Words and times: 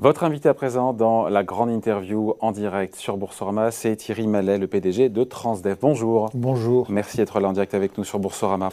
Votre 0.00 0.22
invité 0.22 0.48
à 0.48 0.54
présent 0.54 0.92
dans 0.92 1.28
la 1.28 1.42
grande 1.42 1.70
interview 1.70 2.34
en 2.38 2.52
direct 2.52 2.94
sur 2.94 3.16
Boursorama, 3.16 3.72
c'est 3.72 3.96
Thierry 3.96 4.28
Mallet, 4.28 4.56
le 4.56 4.68
PDG 4.68 5.08
de 5.08 5.24
Transdev. 5.24 5.76
Bonjour. 5.80 6.30
Bonjour. 6.34 6.86
Merci 6.88 7.16
d'être 7.16 7.40
là 7.40 7.48
en 7.48 7.52
direct 7.52 7.74
avec 7.74 7.98
nous 7.98 8.04
sur 8.04 8.20
Boursorama. 8.20 8.68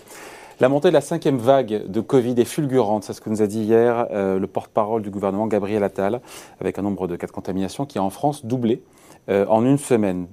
La 0.59 0.69
montée 0.69 0.89
de 0.89 0.93
la 0.93 1.01
cinquième 1.01 1.39
vague 1.39 1.87
de 1.87 1.99
Covid 1.99 2.39
est 2.39 2.45
fulgurante, 2.45 3.05
c'est 3.05 3.13
ce 3.13 3.21
que 3.21 3.31
nous 3.31 3.41
a 3.41 3.47
dit 3.47 3.61
hier 3.61 4.05
euh, 4.11 4.37
le 4.37 4.45
porte-parole 4.45 5.01
du 5.01 5.09
gouvernement 5.09 5.47
Gabriel 5.47 5.83
Attal, 5.83 6.21
avec 6.61 6.77
un 6.77 6.83
nombre 6.83 7.07
de 7.07 7.15
cas 7.15 7.25
de 7.25 7.31
contamination 7.31 7.87
qui 7.87 7.97
a 7.97 8.03
en 8.03 8.11
France 8.11 8.45
doublé 8.45 8.83
euh, 9.29 9.47
en 9.49 9.65
une 9.65 9.79
semaine. 9.79 10.27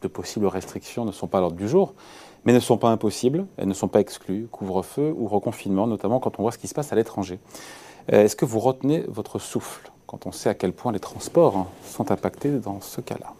De 0.00 0.08
possibles 0.08 0.46
restrictions 0.46 1.04
ne 1.04 1.12
sont 1.12 1.26
pas 1.26 1.38
à 1.38 1.40
l'ordre 1.42 1.58
du 1.58 1.68
jour, 1.68 1.92
mais 2.46 2.54
ne 2.54 2.60
sont 2.60 2.78
pas 2.78 2.88
impossibles, 2.88 3.44
elles 3.58 3.68
ne 3.68 3.74
sont 3.74 3.88
pas 3.88 4.00
exclues, 4.00 4.48
couvre-feu 4.50 5.12
ou 5.14 5.26
reconfinement, 5.26 5.86
notamment 5.86 6.20
quand 6.20 6.38
on 6.38 6.42
voit 6.42 6.52
ce 6.52 6.58
qui 6.58 6.68
se 6.68 6.74
passe 6.74 6.90
à 6.90 6.96
l'étranger. 6.96 7.38
Euh, 8.12 8.24
est-ce 8.24 8.36
que 8.36 8.44
vous 8.44 8.60
retenez 8.60 9.04
votre 9.08 9.38
souffle 9.38 9.90
quand 10.06 10.26
on 10.26 10.32
sait 10.32 10.48
à 10.48 10.54
quel 10.54 10.72
point 10.72 10.92
les 10.92 11.00
transports 11.00 11.66
sont 11.84 12.10
impactés 12.10 12.50
dans 12.50 12.80
ce 12.80 13.00
cas-là? 13.00 13.34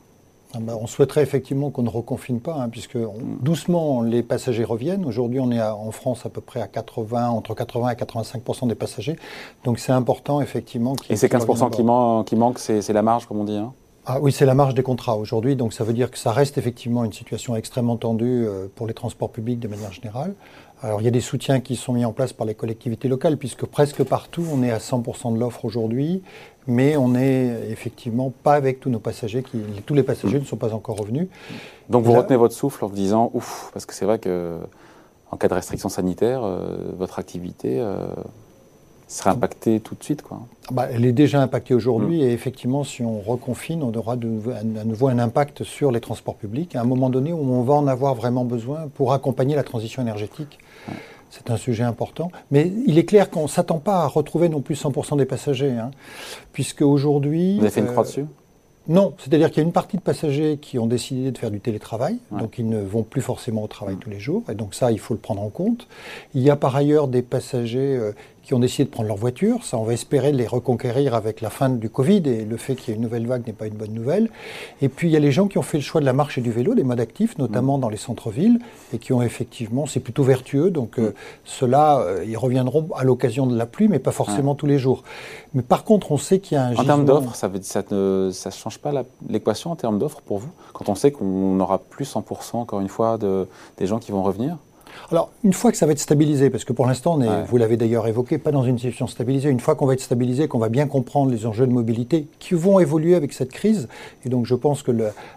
Ah 0.54 0.58
bah, 0.60 0.74
on 0.80 0.86
souhaiterait 0.86 1.22
effectivement 1.22 1.70
qu'on 1.70 1.82
ne 1.82 1.90
reconfine 1.90 2.40
pas, 2.40 2.54
hein, 2.54 2.68
puisque 2.70 2.96
mm. 2.96 3.38
doucement 3.40 4.02
les 4.02 4.22
passagers 4.22 4.64
reviennent. 4.64 5.04
Aujourd'hui, 5.04 5.40
on 5.40 5.50
est 5.50 5.60
en 5.60 5.90
France 5.90 6.24
à 6.24 6.30
peu 6.30 6.40
près 6.40 6.60
à 6.60 6.68
80, 6.68 7.28
entre 7.28 7.54
80 7.54 7.90
et 7.90 7.94
85% 7.94 8.68
des 8.68 8.74
passagers. 8.74 9.16
Donc 9.64 9.78
c'est 9.78 9.92
important 9.92 10.40
effectivement. 10.40 10.96
Et 11.10 11.16
ces 11.16 11.28
15 11.28 11.46
qui, 11.70 11.82
qui 12.26 12.36
manquent, 12.36 12.58
c'est 12.58 12.92
la 12.92 13.02
marge, 13.02 13.26
comme 13.26 13.38
on 13.38 13.44
dit 13.44 13.56
hein? 13.56 13.72
Ah 14.10 14.20
oui, 14.22 14.32
c'est 14.32 14.46
la 14.46 14.54
marge 14.54 14.72
des 14.72 14.82
contrats 14.82 15.18
aujourd'hui, 15.18 15.54
donc 15.54 15.74
ça 15.74 15.84
veut 15.84 15.92
dire 15.92 16.10
que 16.10 16.16
ça 16.16 16.32
reste 16.32 16.56
effectivement 16.56 17.04
une 17.04 17.12
situation 17.12 17.56
extrêmement 17.56 17.98
tendue 17.98 18.46
euh, 18.46 18.66
pour 18.74 18.86
les 18.86 18.94
transports 18.94 19.30
publics 19.30 19.60
de 19.60 19.68
manière 19.68 19.92
générale. 19.92 20.34
Alors 20.82 21.00
il 21.00 21.04
y 21.04 21.08
a 21.08 21.10
des 21.10 21.20
soutiens 21.20 21.60
qui 21.60 21.74
sont 21.74 21.92
mis 21.92 22.04
en 22.04 22.12
place 22.12 22.32
par 22.32 22.46
les 22.46 22.54
collectivités 22.54 23.08
locales, 23.08 23.36
puisque 23.36 23.66
presque 23.66 24.04
partout 24.04 24.44
on 24.52 24.62
est 24.62 24.70
à 24.70 24.78
100% 24.78 25.34
de 25.34 25.40
l'offre 25.40 25.64
aujourd'hui, 25.64 26.22
mais 26.66 26.96
on 26.96 27.08
n'est 27.08 27.70
effectivement 27.70 28.32
pas 28.42 28.54
avec 28.54 28.78
tous 28.78 28.90
nos 28.90 29.00
passagers, 29.00 29.42
qui, 29.42 29.58
tous 29.84 29.94
les 29.94 30.04
passagers 30.04 30.38
ne 30.38 30.44
sont 30.44 30.56
pas 30.56 30.74
encore 30.74 30.96
revenus. 30.96 31.28
Donc 31.88 32.04
vous 32.04 32.12
retenez 32.12 32.36
votre 32.36 32.54
souffle 32.54 32.84
en 32.84 32.88
vous 32.88 32.94
disant 32.94 33.30
ouf, 33.34 33.70
parce 33.72 33.86
que 33.86 33.94
c'est 33.94 34.04
vrai 34.04 34.18
que 34.18 34.58
en 35.30 35.36
cas 35.36 35.48
de 35.48 35.54
restriction 35.54 35.88
sanitaire, 35.88 36.42
euh, 36.44 36.92
votre 36.96 37.18
activité 37.18 37.80
euh, 37.80 38.06
serait 39.08 39.30
impactée 39.30 39.80
tout 39.80 39.94
de 39.94 40.04
suite. 40.04 40.22
Quoi. 40.22 40.40
Ah 40.68 40.72
bah, 40.72 40.88
elle 40.92 41.04
est 41.04 41.12
déjà 41.12 41.40
impactée 41.40 41.74
aujourd'hui 41.74 42.18
mm. 42.18 42.26
et 42.26 42.32
effectivement, 42.32 42.84
si 42.84 43.02
on 43.02 43.20
reconfine, 43.20 43.82
on 43.82 43.92
aura 43.94 44.16
de, 44.16 44.28
à 44.52 44.84
nouveau 44.84 45.08
un 45.08 45.18
impact 45.18 45.64
sur 45.64 45.90
les 45.90 46.00
transports 46.00 46.36
publics 46.36 46.76
à 46.76 46.80
un 46.80 46.84
moment 46.84 47.10
donné 47.10 47.32
où 47.32 47.38
on 47.38 47.62
va 47.62 47.74
en 47.74 47.86
avoir 47.86 48.14
vraiment 48.14 48.44
besoin 48.44 48.88
pour 48.94 49.12
accompagner 49.12 49.56
la 49.56 49.64
transition 49.64 50.02
énergétique. 50.02 50.58
C'est 51.30 51.50
un 51.50 51.56
sujet 51.58 51.84
important. 51.84 52.30
Mais 52.50 52.72
il 52.86 52.98
est 52.98 53.04
clair 53.04 53.28
qu'on 53.28 53.42
ne 53.42 53.48
s'attend 53.48 53.78
pas 53.78 54.02
à 54.02 54.06
retrouver 54.06 54.48
non 54.48 54.60
plus 54.60 54.82
100% 54.82 55.18
des 55.18 55.26
passagers. 55.26 55.72
Hein, 55.72 55.90
puisque 56.52 56.80
aujourd'hui. 56.80 57.56
Vous 57.56 57.62
avez 57.62 57.70
fait 57.70 57.80
une 57.80 57.86
croix 57.86 58.04
euh, 58.04 58.06
dessus? 58.06 58.24
non, 58.88 59.12
c'est-à-dire 59.18 59.50
qu'il 59.50 59.58
y 59.58 59.60
a 59.60 59.66
une 59.66 59.72
partie 59.72 59.98
de 59.98 60.02
passagers 60.02 60.56
qui 60.56 60.78
ont 60.78 60.86
décidé 60.86 61.30
de 61.30 61.36
faire 61.36 61.50
du 61.50 61.60
télétravail, 61.60 62.16
donc 62.30 62.58
ils 62.58 62.66
ne 62.66 62.80
vont 62.80 63.02
plus 63.02 63.20
forcément 63.20 63.62
au 63.62 63.66
travail 63.66 63.96
mm. 63.96 63.98
tous 63.98 64.10
les 64.10 64.18
jours, 64.18 64.44
et 64.50 64.54
donc 64.54 64.74
ça, 64.74 64.90
il 64.90 64.98
faut 64.98 65.12
le 65.12 65.20
prendre 65.20 65.42
en 65.42 65.50
compte. 65.50 65.86
Il 66.34 66.40
y 66.40 66.48
a 66.48 66.56
par 66.56 66.74
ailleurs 66.74 67.06
des 67.06 67.20
passagers 67.20 67.96
euh, 67.96 68.12
qui 68.48 68.54
ont 68.54 68.60
décidé 68.60 68.86
de 68.86 68.88
prendre 68.90 69.08
leur 69.08 69.18
voiture. 69.18 69.62
Ça, 69.62 69.76
on 69.76 69.82
va 69.82 69.92
espérer 69.92 70.32
les 70.32 70.46
reconquérir 70.46 71.14
avec 71.14 71.42
la 71.42 71.50
fin 71.50 71.68
du 71.68 71.90
Covid 71.90 72.22
et 72.24 72.46
le 72.46 72.56
fait 72.56 72.76
qu'il 72.76 72.88
y 72.88 72.92
ait 72.92 72.96
une 72.96 73.02
nouvelle 73.02 73.26
vague 73.26 73.46
n'est 73.46 73.52
pas 73.52 73.66
une 73.66 73.74
bonne 73.74 73.92
nouvelle. 73.92 74.30
Et 74.80 74.88
puis, 74.88 75.08
il 75.08 75.10
y 75.10 75.18
a 75.18 75.20
les 75.20 75.32
gens 75.32 75.48
qui 75.48 75.58
ont 75.58 75.62
fait 75.62 75.76
le 75.76 75.82
choix 75.82 76.00
de 76.00 76.06
la 76.06 76.14
marche 76.14 76.38
et 76.38 76.40
du 76.40 76.50
vélo, 76.50 76.74
des 76.74 76.82
modes 76.82 76.98
actifs, 76.98 77.36
notamment 77.36 77.76
mm. 77.76 77.80
dans 77.82 77.88
les 77.90 77.98
centres-villes, 77.98 78.58
et 78.94 78.98
qui 78.98 79.12
ont 79.12 79.20
effectivement, 79.20 79.84
c'est 79.84 80.00
plutôt 80.00 80.22
vertueux. 80.22 80.70
Donc, 80.70 80.98
euh, 80.98 81.10
mm. 81.10 81.14
ceux-là, 81.44 82.00
euh, 82.00 82.24
ils 82.26 82.38
reviendront 82.38 82.88
à 82.96 83.04
l'occasion 83.04 83.46
de 83.46 83.54
la 83.54 83.66
pluie, 83.66 83.86
mais 83.86 83.98
pas 83.98 84.12
forcément 84.12 84.54
tous 84.54 84.66
les 84.66 84.78
jours. 84.78 85.02
Mais 85.52 85.60
par 85.60 85.84
contre, 85.84 86.10
on 86.10 86.16
sait 86.16 86.38
qu'il 86.38 86.56
y 86.56 86.58
a 86.58 86.68
un 86.68 86.74
En 86.74 86.84
termes 86.84 87.04
d'offres, 87.04 87.34
ça 87.34 87.50
ne 87.50 87.60
ça, 87.60 87.82
ça 88.32 88.50
change 88.50 88.78
pas 88.78 88.92
l'équation 89.28 89.72
en 89.72 89.76
termes 89.76 89.98
d'offres 89.98 90.22
pour 90.22 90.38
vous 90.38 90.50
Quand 90.72 90.88
on 90.88 90.94
sait 90.94 91.10
qu'on 91.10 91.54
n'aura 91.54 91.80
plus 91.80 92.10
100%, 92.10 92.56
encore 92.56 92.80
une 92.80 92.88
fois, 92.88 93.18
de, 93.18 93.46
des 93.76 93.86
gens 93.86 93.98
qui 93.98 94.10
vont 94.10 94.22
revenir? 94.22 94.56
Alors, 95.10 95.30
une 95.44 95.52
fois 95.52 95.70
que 95.70 95.76
ça 95.76 95.86
va 95.86 95.92
être 95.92 95.98
stabilisé, 95.98 96.50
parce 96.50 96.64
que 96.64 96.72
pour 96.72 96.86
l'instant, 96.86 97.18
vous 97.46 97.56
l'avez 97.56 97.76
d'ailleurs 97.76 98.06
évoqué, 98.06 98.38
pas 98.38 98.52
dans 98.52 98.62
une 98.62 98.76
situation 98.76 99.06
stabilisée, 99.06 99.48
une 99.48 99.60
fois 99.60 99.74
qu'on 99.74 99.86
va 99.86 99.94
être 99.94 100.00
stabilisé, 100.00 100.48
qu'on 100.48 100.58
va 100.58 100.68
bien 100.68 100.86
comprendre 100.86 101.30
les 101.30 101.46
enjeux 101.46 101.66
de 101.66 101.72
mobilité 101.72 102.26
qui 102.38 102.54
vont 102.54 102.78
évoluer 102.78 103.14
avec 103.14 103.32
cette 103.32 103.50
crise, 103.50 103.88
et 104.24 104.28
donc 104.28 104.46
je 104.46 104.54
pense 104.54 104.82
que 104.82 104.92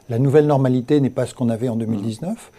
la 0.09 0.19
nouvelle 0.19 0.47
normalité 0.47 0.99
n'est 0.99 1.09
pas 1.09 1.25
ce 1.25 1.33
qu'on 1.33 1.49
avait 1.49 1.69
en 1.69 1.75
2019, 1.75 2.51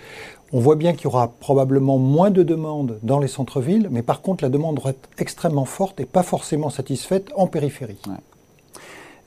on 0.53 0.61
voit 0.61 0.77
bien 0.77 0.93
qu'il 0.93 1.05
y 1.05 1.07
aura 1.07 1.29
probablement 1.29 1.99
moins 1.99 2.31
de 2.31 2.43
demandes 2.43 2.99
dans 3.03 3.19
les 3.19 3.29
centres-villes, 3.29 3.89
mais 3.91 4.03
par 4.03 4.21
contre, 4.21 4.45
la 4.45 4.51
demande 4.51 4.81
va 4.81 4.91
être 4.91 5.09
extrêmement 5.19 5.65
forte 5.65 5.99
et 6.01 6.05
pas 6.05 6.23
forcément 6.23 6.69
satisfaite 6.69 7.33
en 7.37 7.47
périphérie. 7.47 8.01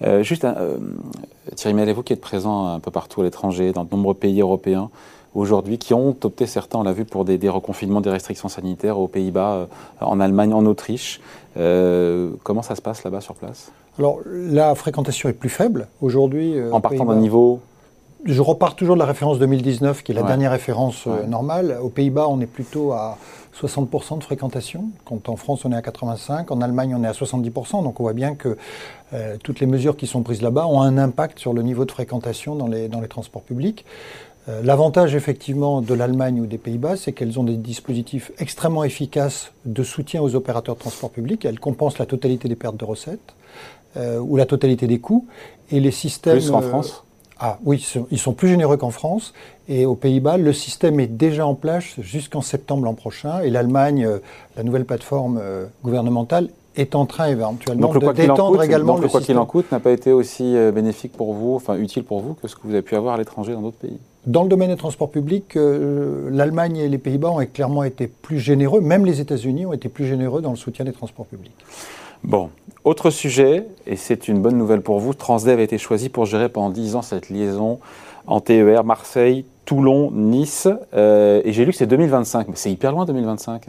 Euh, 0.04 0.24
juste, 0.24 0.46
euh, 0.46 0.78
Thierry 1.56 1.74
Mel, 1.74 1.92
vous 1.94 2.04
qui 2.04 2.14
êtes 2.14 2.22
présent 2.22 2.68
un 2.68 2.80
peu 2.80 2.92
partout 2.92 3.22
à 3.22 3.24
l'étranger, 3.24 3.72
dans 3.72 3.86
de 3.86 3.90
nombreux 3.92 4.14
pays 4.14 4.40
européens, 4.40 4.90
aujourd'hui 5.36 5.78
qui 5.78 5.94
ont 5.94 6.16
opté, 6.24 6.48
certains 6.48 6.80
on 6.80 6.84
l'a 6.84 6.94
vu, 6.94 7.06
pour 7.06 7.26
des, 7.26 7.50
reconfinements, 7.50 8.02
des 8.02 8.10
restrictions 8.10 8.50
sanitaires 8.50 8.98
aux 8.98 9.08
Pays-Bas, 9.08 9.54
euh, 9.54 9.66
en 10.02 10.20
Allemagne, 10.20 10.54
en 10.54 10.66
Autriche. 10.66 11.22
Euh, 11.58 12.32
comment 12.44 12.62
ça 12.62 12.76
se 12.76 12.82
passe 12.82 13.04
là-bas 13.04 13.22
sur 13.22 13.36
place? 13.36 13.72
Alors 14.00 14.20
la 14.26 14.76
fréquentation 14.76 15.30
est 15.30 15.34
plus 15.34 15.50
faible 15.50 15.88
aujourd'hui. 16.02 16.58
Euh, 16.58 16.72
en 16.72 16.82
partant 16.82 17.06
d'un 17.06 17.16
niveau 17.16 17.60
je 18.24 18.42
repars 18.42 18.76
toujours 18.76 18.96
de 18.96 19.00
la 19.00 19.06
référence 19.06 19.38
2019, 19.38 20.02
qui 20.02 20.12
est 20.12 20.16
la 20.16 20.24
dernière 20.24 20.50
référence 20.50 21.06
normale. 21.06 21.78
Aux 21.80 21.90
Pays-Bas, 21.90 22.26
on 22.28 22.42
est 22.42 22.48
plutôt 22.48 22.92
à 22.92 23.20
60% 23.56 24.18
de 24.18 24.24
fréquentation, 24.24 24.86
quand 25.06 25.30
en 25.30 25.36
France, 25.36 25.64
on 25.64 25.72
est 25.72 25.76
à 25.76 25.82
85%, 25.82 26.46
en 26.50 26.62
Allemagne, 26.62 26.96
on 26.98 27.04
est 27.04 27.08
à 27.08 27.12
70%. 27.12 27.84
Donc 27.84 28.00
on 28.00 28.04
voit 28.04 28.14
bien 28.14 28.34
que 28.34 28.58
toutes 29.44 29.60
les 29.60 29.68
mesures 29.68 29.96
qui 29.96 30.08
sont 30.08 30.24
prises 30.24 30.42
là-bas 30.42 30.66
ont 30.66 30.82
un 30.82 30.98
impact 30.98 31.38
sur 31.38 31.54
le 31.54 31.62
niveau 31.62 31.86
de 31.86 31.92
fréquentation 31.92 32.56
dans 32.56 32.68
les, 32.68 32.88
dans 32.88 33.00
les 33.00 33.08
transports 33.08 33.44
publics. 33.44 33.86
Euh, 34.48 34.62
l'avantage 34.64 35.16
effectivement 35.16 35.82
de 35.82 35.94
l'Allemagne 35.94 36.40
ou 36.40 36.46
des 36.46 36.58
Pays-Bas, 36.58 36.98
c'est 36.98 37.14
qu'elles 37.14 37.40
ont 37.40 37.44
des 37.44 37.58
dispositifs 37.58 38.32
extrêmement 38.38 38.84
efficaces 38.84 39.52
de 39.66 39.84
soutien 39.84 40.22
aux 40.22 40.36
opérateurs 40.36 40.76
de 40.76 40.80
transport 40.80 41.10
public. 41.10 41.46
Elles 41.46 41.60
compensent 41.60 41.98
la 41.98 42.06
totalité 42.06 42.48
des 42.48 42.56
pertes 42.56 42.78
de 42.78 42.86
recettes 42.86 43.34
euh, 43.98 44.20
ou 44.20 44.38
la 44.38 44.46
totalité 44.46 44.86
des 44.88 45.00
coûts. 45.00 45.26
Et 45.72 45.80
les 45.80 45.92
systèmes. 45.92 46.38
Plus 46.38 46.52
en 46.52 46.62
euh, 46.62 46.70
France? 46.70 47.04
Ah 47.40 47.58
oui, 47.66 47.86
ils 48.12 48.20
sont 48.20 48.34
plus 48.34 48.48
généreux 48.48 48.78
qu'en 48.78 48.92
France. 48.92 49.34
Et 49.68 49.86
aux 49.86 49.96
Pays-Bas, 49.96 50.38
le 50.38 50.54
système 50.54 51.00
est 51.00 51.08
déjà 51.08 51.46
en 51.46 51.56
place 51.56 52.00
jusqu'en 52.00 52.42
septembre 52.42 52.86
l'an 52.86 52.94
prochain. 52.94 53.42
Et 53.42 53.50
l'Allemagne, 53.50 54.08
la 54.56 54.64
nouvelle 54.64 54.86
plateforme 54.86 55.42
gouvernementale, 55.84 56.50
est 56.78 56.96
en 56.96 57.06
train 57.06 57.28
éventuellement 57.28 57.94
de 57.94 58.14
détendre 58.14 58.64
également 58.64 58.94
donc 58.94 59.04
le, 59.04 59.10
quoi 59.10 59.20
qu'il 59.20 59.38
en 59.38 59.46
coûte 59.46 59.70
n'a 59.72 59.82
pas 59.82 59.92
été 59.92 60.14
aussi 60.14 60.56
bénéfique 60.74 61.12
pour 61.12 61.34
vous, 61.34 61.56
enfin 61.56 61.76
utile 61.76 62.04
pour 62.06 62.22
vous 62.22 62.36
que 62.36 62.48
ce 62.48 62.56
que 62.56 62.62
vous 62.64 62.72
avez 62.72 62.82
pu 62.82 62.96
avoir 62.96 63.16
à 63.16 63.18
l'étranger 63.18 63.52
dans 63.52 63.62
d'autres 63.62 63.78
pays? 63.78 64.00
Dans 64.28 64.42
le 64.42 64.50
domaine 64.50 64.70
des 64.70 64.78
transports 64.78 65.12
publics, 65.12 65.56
euh, 65.56 66.30
l'Allemagne 66.32 66.78
et 66.78 66.90
les 66.90 66.98
Pays-Bas 66.98 67.30
ont 67.30 67.46
clairement 67.46 67.84
été 67.84 68.08
plus 68.08 68.40
généreux, 68.40 68.82
même 68.82 69.06
les 69.06 69.22
États-Unis 69.22 69.68
ont 69.68 69.74
été 69.74 69.88
plus 69.88 70.06
généreux 70.06 70.42
dans 70.42 70.50
le 70.50 70.56
soutien 70.56 70.84
des 70.84 70.94
transports 70.94 71.28
publics. 71.28 71.54
Bon, 72.24 72.50
autre 72.84 73.12
sujet, 73.12 73.68
et 73.86 73.96
c'est 73.96 74.28
une 74.28 74.42
bonne 74.42 74.58
nouvelle 74.58 74.82
pour 74.82 75.00
vous, 75.00 75.14
Transdev 75.14 75.60
a 75.60 75.62
été 75.62 75.78
choisi 75.78 76.10
pour 76.10 76.26
gérer 76.26 76.50
pendant 76.50 76.72
10 76.72 76.96
ans 76.96 77.04
cette 77.04 77.30
liaison 77.30 77.80
en 78.26 78.40
TER 78.40 78.84
Marseille, 78.84 79.46
Toulon, 79.66 80.10
Nice, 80.12 80.68
euh, 80.96 81.42
et 81.46 81.54
j'ai 81.54 81.64
lu 81.64 81.72
que 81.72 81.78
c'est 81.78 81.86
2025, 81.86 82.48
mais 82.48 82.56
c'est 82.56 82.72
hyper 82.72 82.94
loin 82.94 83.06
2025. 83.06 83.68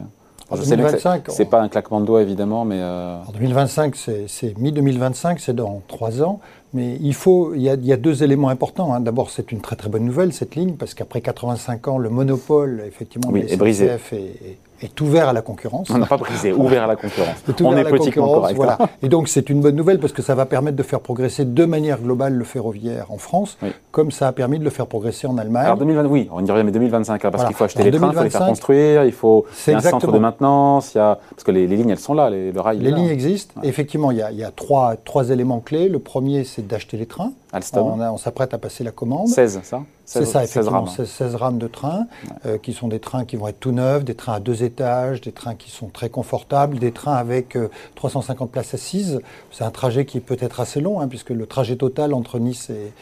Alors, 0.49 0.65
2025, 0.65 1.25
c'est 1.29 1.45
pas 1.45 1.61
un 1.61 1.67
claquement 1.67 1.99
de 1.99 2.05
doigts 2.05 2.21
évidemment, 2.21 2.63
mais. 2.63 2.79
Euh... 2.79 3.17
2025, 3.33 3.95
c'est 3.95 4.57
mi-2025, 4.57 5.39
c'est 5.39 5.55
dans 5.55 5.81
trois 5.87 6.21
ans. 6.21 6.39
Mais 6.73 6.97
il 7.01 7.13
faut, 7.13 7.53
il 7.55 7.61
y 7.61 7.69
a, 7.69 7.75
il 7.75 7.85
y 7.85 7.93
a 7.93 7.97
deux 7.97 8.23
éléments 8.23 8.49
importants. 8.49 8.93
Hein. 8.93 8.99
D'abord, 8.99 9.29
c'est 9.29 9.51
une 9.51 9.61
très 9.61 9.75
très 9.75 9.89
bonne 9.89 10.03
nouvelle 10.03 10.33
cette 10.33 10.55
ligne 10.55 10.73
parce 10.73 10.93
qu'après 10.93 11.21
85 11.21 11.87
ans, 11.87 11.97
le 11.97 12.09
monopole 12.09 12.83
effectivement 12.85 13.29
oui, 13.31 13.45
est 13.47 13.55
brisé. 13.55 13.85
est, 13.85 14.13
est 14.13 14.57
ouvert 15.01 15.29
à 15.29 15.33
la 15.33 15.41
concurrence. 15.41 15.89
On 15.89 15.97
n'a 15.97 16.05
pas 16.05 16.17
brisé, 16.17 16.53
ouvert 16.53 16.83
à 16.83 16.87
la 16.87 16.95
concurrence. 16.95 17.43
On 17.61 17.75
est 17.75 17.83
politiquement 17.83 18.27
correct. 18.27 18.55
Voilà. 18.55 18.77
Et 19.01 19.09
donc 19.09 19.27
c'est 19.27 19.49
une 19.49 19.61
bonne 19.61 19.75
nouvelle 19.75 19.99
parce 19.99 20.13
que 20.13 20.21
ça 20.21 20.35
va 20.35 20.45
permettre 20.45 20.77
de 20.77 20.83
faire 20.83 20.99
progresser 20.99 21.45
de 21.45 21.65
manière 21.65 21.99
globale 21.99 22.33
le 22.33 22.43
ferroviaire 22.43 23.11
en 23.11 23.17
France, 23.17 23.57
comme 23.91 24.11
ça 24.11 24.27
a 24.27 24.31
permis 24.31 24.59
de 24.59 24.63
le 24.63 24.69
faire 24.69 24.87
progresser 24.87 25.27
en 25.27 25.37
Allemagne. 25.37 25.65
Alors 25.65 25.77
2020, 25.77 26.05
oui, 26.05 26.29
on 26.31 26.41
dirait 26.41 26.63
mais 26.63 26.71
2025, 26.71 27.25
hein, 27.25 27.31
parce 27.31 27.45
qu'il 27.45 27.55
faut 27.55 27.63
acheter 27.63 27.83
les 27.83 27.91
trains, 27.91 28.09
il 28.11 28.15
faut 28.15 28.23
les 28.23 28.29
faire 28.29 28.47
construire, 28.47 29.03
il 29.03 29.11
faut 29.11 29.45
il 29.67 29.71
y 29.71 29.73
a 29.73 29.77
un 29.77 29.81
centre 29.81 30.11
de 30.11 30.19
maintenance, 30.19 30.93
il 30.95 30.97
y 30.97 31.01
a, 31.01 31.19
parce 31.31 31.43
que 31.43 31.51
les, 31.51 31.67
lignes 31.67 31.89
elles 31.89 31.99
sont 31.99 32.13
là, 32.13 32.29
les, 32.29 32.51
le 32.51 32.61
rail. 32.61 32.79
Les 32.79 32.91
lignes 32.91 33.09
existent. 33.09 33.59
Effectivement, 33.63 34.11
il 34.11 34.17
y 34.17 34.21
a, 34.21 34.31
il 34.31 34.37
y 34.37 34.43
a 34.43 34.51
trois, 34.51 34.95
trois 34.95 35.29
éléments 35.29 35.59
clés. 35.59 35.89
Le 35.89 35.99
premier, 35.99 36.43
c'est 36.43 36.65
d'acheter 36.65 36.97
les 36.97 37.05
trains. 37.05 37.31
On, 37.73 37.99
on 37.99 38.17
s'apprête 38.17 38.53
à 38.53 38.57
passer 38.57 38.83
la 38.83 38.91
commande. 38.91 39.27
16, 39.27 39.61
ça? 39.63 39.83
C'est 40.05 40.25
ça, 40.25 40.43
effectivement. 40.43 40.85
16 40.85 41.35
rames. 41.35 41.57
de 41.57 41.67
train, 41.67 42.07
euh, 42.45 42.57
qui 42.57 42.73
sont 42.73 42.87
des 42.87 42.99
trains 42.99 43.25
qui 43.25 43.35
vont 43.35 43.47
être 43.47 43.59
tout 43.59 43.71
neufs, 43.71 44.05
des 44.05 44.15
trains 44.15 44.33
à 44.33 44.39
deux 44.39 44.63
étages, 44.63 45.21
des 45.21 45.31
trains 45.31 45.55
qui 45.55 45.69
sont 45.69 45.87
très 45.87 46.09
confortables, 46.09 46.79
des 46.79 46.91
trains 46.91 47.15
avec 47.15 47.57
350 47.95 48.47
euh, 48.47 48.51
places 48.51 48.73
assises. 48.73 49.21
C'est 49.51 49.63
un 49.63 49.71
trajet 49.71 50.05
qui 50.05 50.19
peut 50.19 50.37
être 50.39 50.59
assez 50.59 50.79
long, 50.81 51.01
hein, 51.01 51.07
puisque 51.07 51.31
le 51.31 51.45
trajet 51.45 51.75
total 51.75 52.13
entre 52.13 52.39
Nice 52.39 52.69
et, 52.69 52.93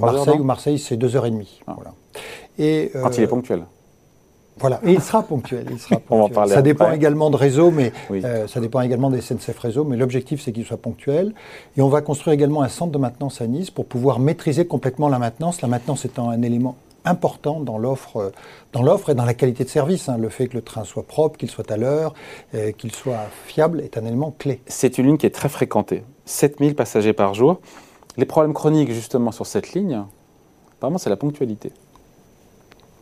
Marseille, 0.00 0.38
ou 0.38 0.44
Marseille, 0.44 0.78
c'est 0.78 0.96
2h30. 0.96 1.46
Ah. 1.66 1.74
Voilà. 1.74 1.92
Et, 2.58 2.90
Quand 2.92 3.16
il 3.16 3.22
est 3.22 3.26
euh, 3.26 3.28
ponctuel 3.28 3.64
Voilà, 4.58 4.80
et 4.84 4.92
il 4.92 5.00
sera 5.02 5.22
ponctuel. 5.22 5.66
Il 5.70 5.78
sera 5.78 5.96
On 6.10 6.16
va 6.16 6.16
en 6.16 6.18
ponctuel. 6.28 6.34
parler 6.34 6.54
ça 6.54 6.62
dépend 6.62 6.84
après. 6.84 6.96
également 6.96 7.30
de 7.30 7.36
réseau, 7.36 7.70
mais 7.70 7.92
Oui. 8.10 8.22
euh, 8.24 8.46
ça 8.46 8.60
dépend 8.60 8.80
également 8.82 9.10
des 9.10 9.20
SNCF 9.20 9.58
réseau, 9.58 9.84
mais 9.84 9.96
l'objectif 9.96 10.40
c'est 10.42 10.52
qu'il 10.52 10.64
soit 10.64 10.76
ponctuel. 10.76 11.34
Et 11.76 11.82
on 11.82 11.88
va 11.88 12.00
construire 12.02 12.34
également 12.34 12.62
un 12.62 12.68
centre 12.68 12.92
de 12.92 12.98
maintenance 12.98 13.40
à 13.40 13.46
Nice 13.46 13.70
pour 13.70 13.86
pouvoir 13.86 14.18
maîtriser 14.20 14.66
complètement 14.66 15.08
la 15.08 15.18
maintenance. 15.18 15.60
La 15.62 15.68
maintenance 15.68 16.04
étant 16.04 16.30
un 16.30 16.40
élément 16.42 16.76
important 17.06 17.60
dans 17.60 17.76
l'offre, 17.76 18.32
dans 18.72 18.82
l'offre 18.82 19.10
et 19.10 19.14
dans 19.14 19.26
la 19.26 19.34
qualité 19.34 19.64
de 19.64 19.68
service. 19.68 20.08
hein. 20.08 20.16
Le 20.18 20.28
fait 20.30 20.46
que 20.48 20.54
le 20.54 20.62
train 20.62 20.84
soit 20.84 21.02
propre, 21.02 21.36
qu'il 21.36 21.50
soit 21.50 21.70
à 21.70 21.76
l'heure, 21.76 22.14
euh, 22.54 22.72
qu'il 22.72 22.92
soit 22.92 23.26
fiable 23.46 23.80
est 23.82 23.98
un 23.98 24.04
élément 24.06 24.34
clé. 24.38 24.60
C'est 24.66 24.96
une 24.98 25.06
ligne 25.08 25.16
qui 25.18 25.26
est 25.26 25.34
très 25.34 25.50
fréquentée. 25.50 26.02
7000 26.26 26.74
passagers 26.74 27.12
par 27.12 27.34
jour. 27.34 27.60
Les 28.16 28.24
problèmes 28.24 28.54
chroniques, 28.54 28.92
justement, 28.92 29.32
sur 29.32 29.44
cette 29.44 29.72
ligne, 29.74 30.02
apparemment, 30.78 30.96
c'est 30.98 31.10
la 31.10 31.16
ponctualité. 31.16 31.72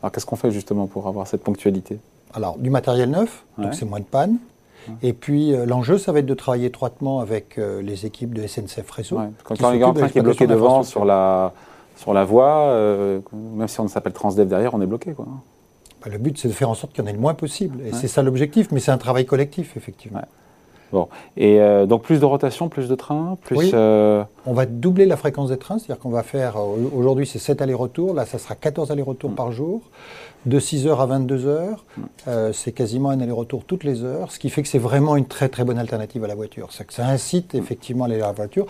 Alors, 0.03 0.13
qu'est-ce 0.13 0.27
qu'on 0.27 0.37
fait, 0.37 0.51
justement, 0.51 0.87
pour 0.87 1.07
avoir 1.07 1.27
cette 1.27 1.43
ponctualité? 1.43 1.99
Alors, 2.35 2.59
du 2.59 2.71
matériel 2.71 3.11
neuf, 3.11 3.45
Ouais. 3.57 3.65
donc 3.65 3.75
c'est 3.75 3.85
moins 3.85 4.01
de 4.01 4.05
panne. 4.05 4.39
Et 5.03 5.13
puis, 5.13 5.55
euh, 5.55 5.65
l'enjeu, 5.65 5.97
ça 5.97 6.11
va 6.11 6.19
être 6.19 6.27
de 6.27 6.35
travailler 6.35 6.67
étroitement 6.67 7.21
avec 7.21 7.57
euh, 7.57 7.81
les 7.83 8.05
équipes 8.05 8.35
de 8.35 8.45
SNCF 8.47 8.91
Réseau. 8.91 9.19
Ouais. 9.19 9.29
Quand 9.45 9.55
y 9.55 9.65
a 9.65 9.87
un 9.87 9.93
train 9.93 10.09
qui 10.09 10.19
est 10.19 10.23
bloqué 10.23 10.49
devant 10.49 10.83
sur 10.83 11.05
la, 11.05 11.53
sur 11.97 12.13
la 12.13 12.25
voie, 12.25 12.63
euh, 12.71 13.21
même 13.33 13.69
si 13.69 13.79
on 13.79 13.87
s'appelle 13.87 14.13
Transdev 14.13 14.49
derrière, 14.49 14.75
on 14.75 14.81
est 14.81 14.87
bloqué. 14.87 15.13
Quoi. 15.13 15.27
Bah, 16.03 16.11
le 16.11 16.19
but, 16.19 16.37
c'est 16.37 16.49
de 16.49 16.53
faire 16.53 16.69
en 16.69 16.75
sorte 16.75 16.93
qu'il 16.93 17.05
y 17.05 17.07
en 17.07 17.11
ait 17.11 17.15
le 17.15 17.21
moins 17.21 17.35
possible. 17.35 17.79
Et 17.87 17.93
c'est 17.93 18.09
ça 18.09 18.23
l'objectif, 18.23 18.73
mais 18.73 18.81
c'est 18.81 18.91
un 18.91 18.99
travail 18.99 19.25
collectif, 19.25 19.77
effectivement. 19.77 20.23
Bon. 20.93 21.09
Et 21.37 21.61
euh, 21.61 21.87
donc, 21.87 22.03
plus 22.03 22.21
de 22.21 22.25
rotation, 22.25 22.69
plus 22.69 22.89
de 22.89 22.95
trains, 22.95 23.39
plus. 23.43 23.57
Oui. 23.57 23.71
euh, 23.75 24.23
On 24.47 24.53
va 24.53 24.67
doubler 24.67 25.07
la 25.07 25.17
fréquence 25.17 25.49
des 25.49 25.57
trains, 25.57 25.79
c'est-à-dire 25.79 25.99
qu'on 25.99 26.11
va 26.11 26.23
faire, 26.23 26.57
euh, 26.59 26.77
aujourd'hui 26.95 27.27
c'est 27.27 27.39
7 27.39 27.63
allers-retours, 27.63 28.13
là 28.15 28.27
ça 28.27 28.39
sera 28.39 28.55
14 28.55 28.91
allers-retours 28.91 29.31
Mm. 29.31 29.35
par 29.35 29.53
jour, 29.53 29.81
de 30.45 30.59
6h 30.61 30.99
à 31.01 31.07
22h, 31.07 31.77
euh, 32.29 32.53
c'est 32.53 32.73
quasiment 32.73 33.11
un 33.11 33.21
aller-retour 33.21 33.65
toutes 33.65 33.85
les 33.85 34.05
heures, 34.05 34.31
ce 34.33 34.39
qui 34.39 34.51
fait 34.51 34.63
que 34.63 34.69
c'est 34.69 34.79
vraiment 34.79 35.17
une 35.17 35.27
très 35.27 35.49
très 35.49 35.65
bonne 35.65 35.79
alternative 35.79 36.25
à 36.25 36.27
la 36.29 36.35
voiture. 36.35 36.69
C'est 36.73 36.85
que 36.87 36.93
ça 36.93 37.07
incite 37.07 37.55
effectivement 37.55 38.05
à 38.05 38.09
aller 38.09 38.17
à 38.17 38.27
la 38.27 38.33
voiture. 38.33 38.67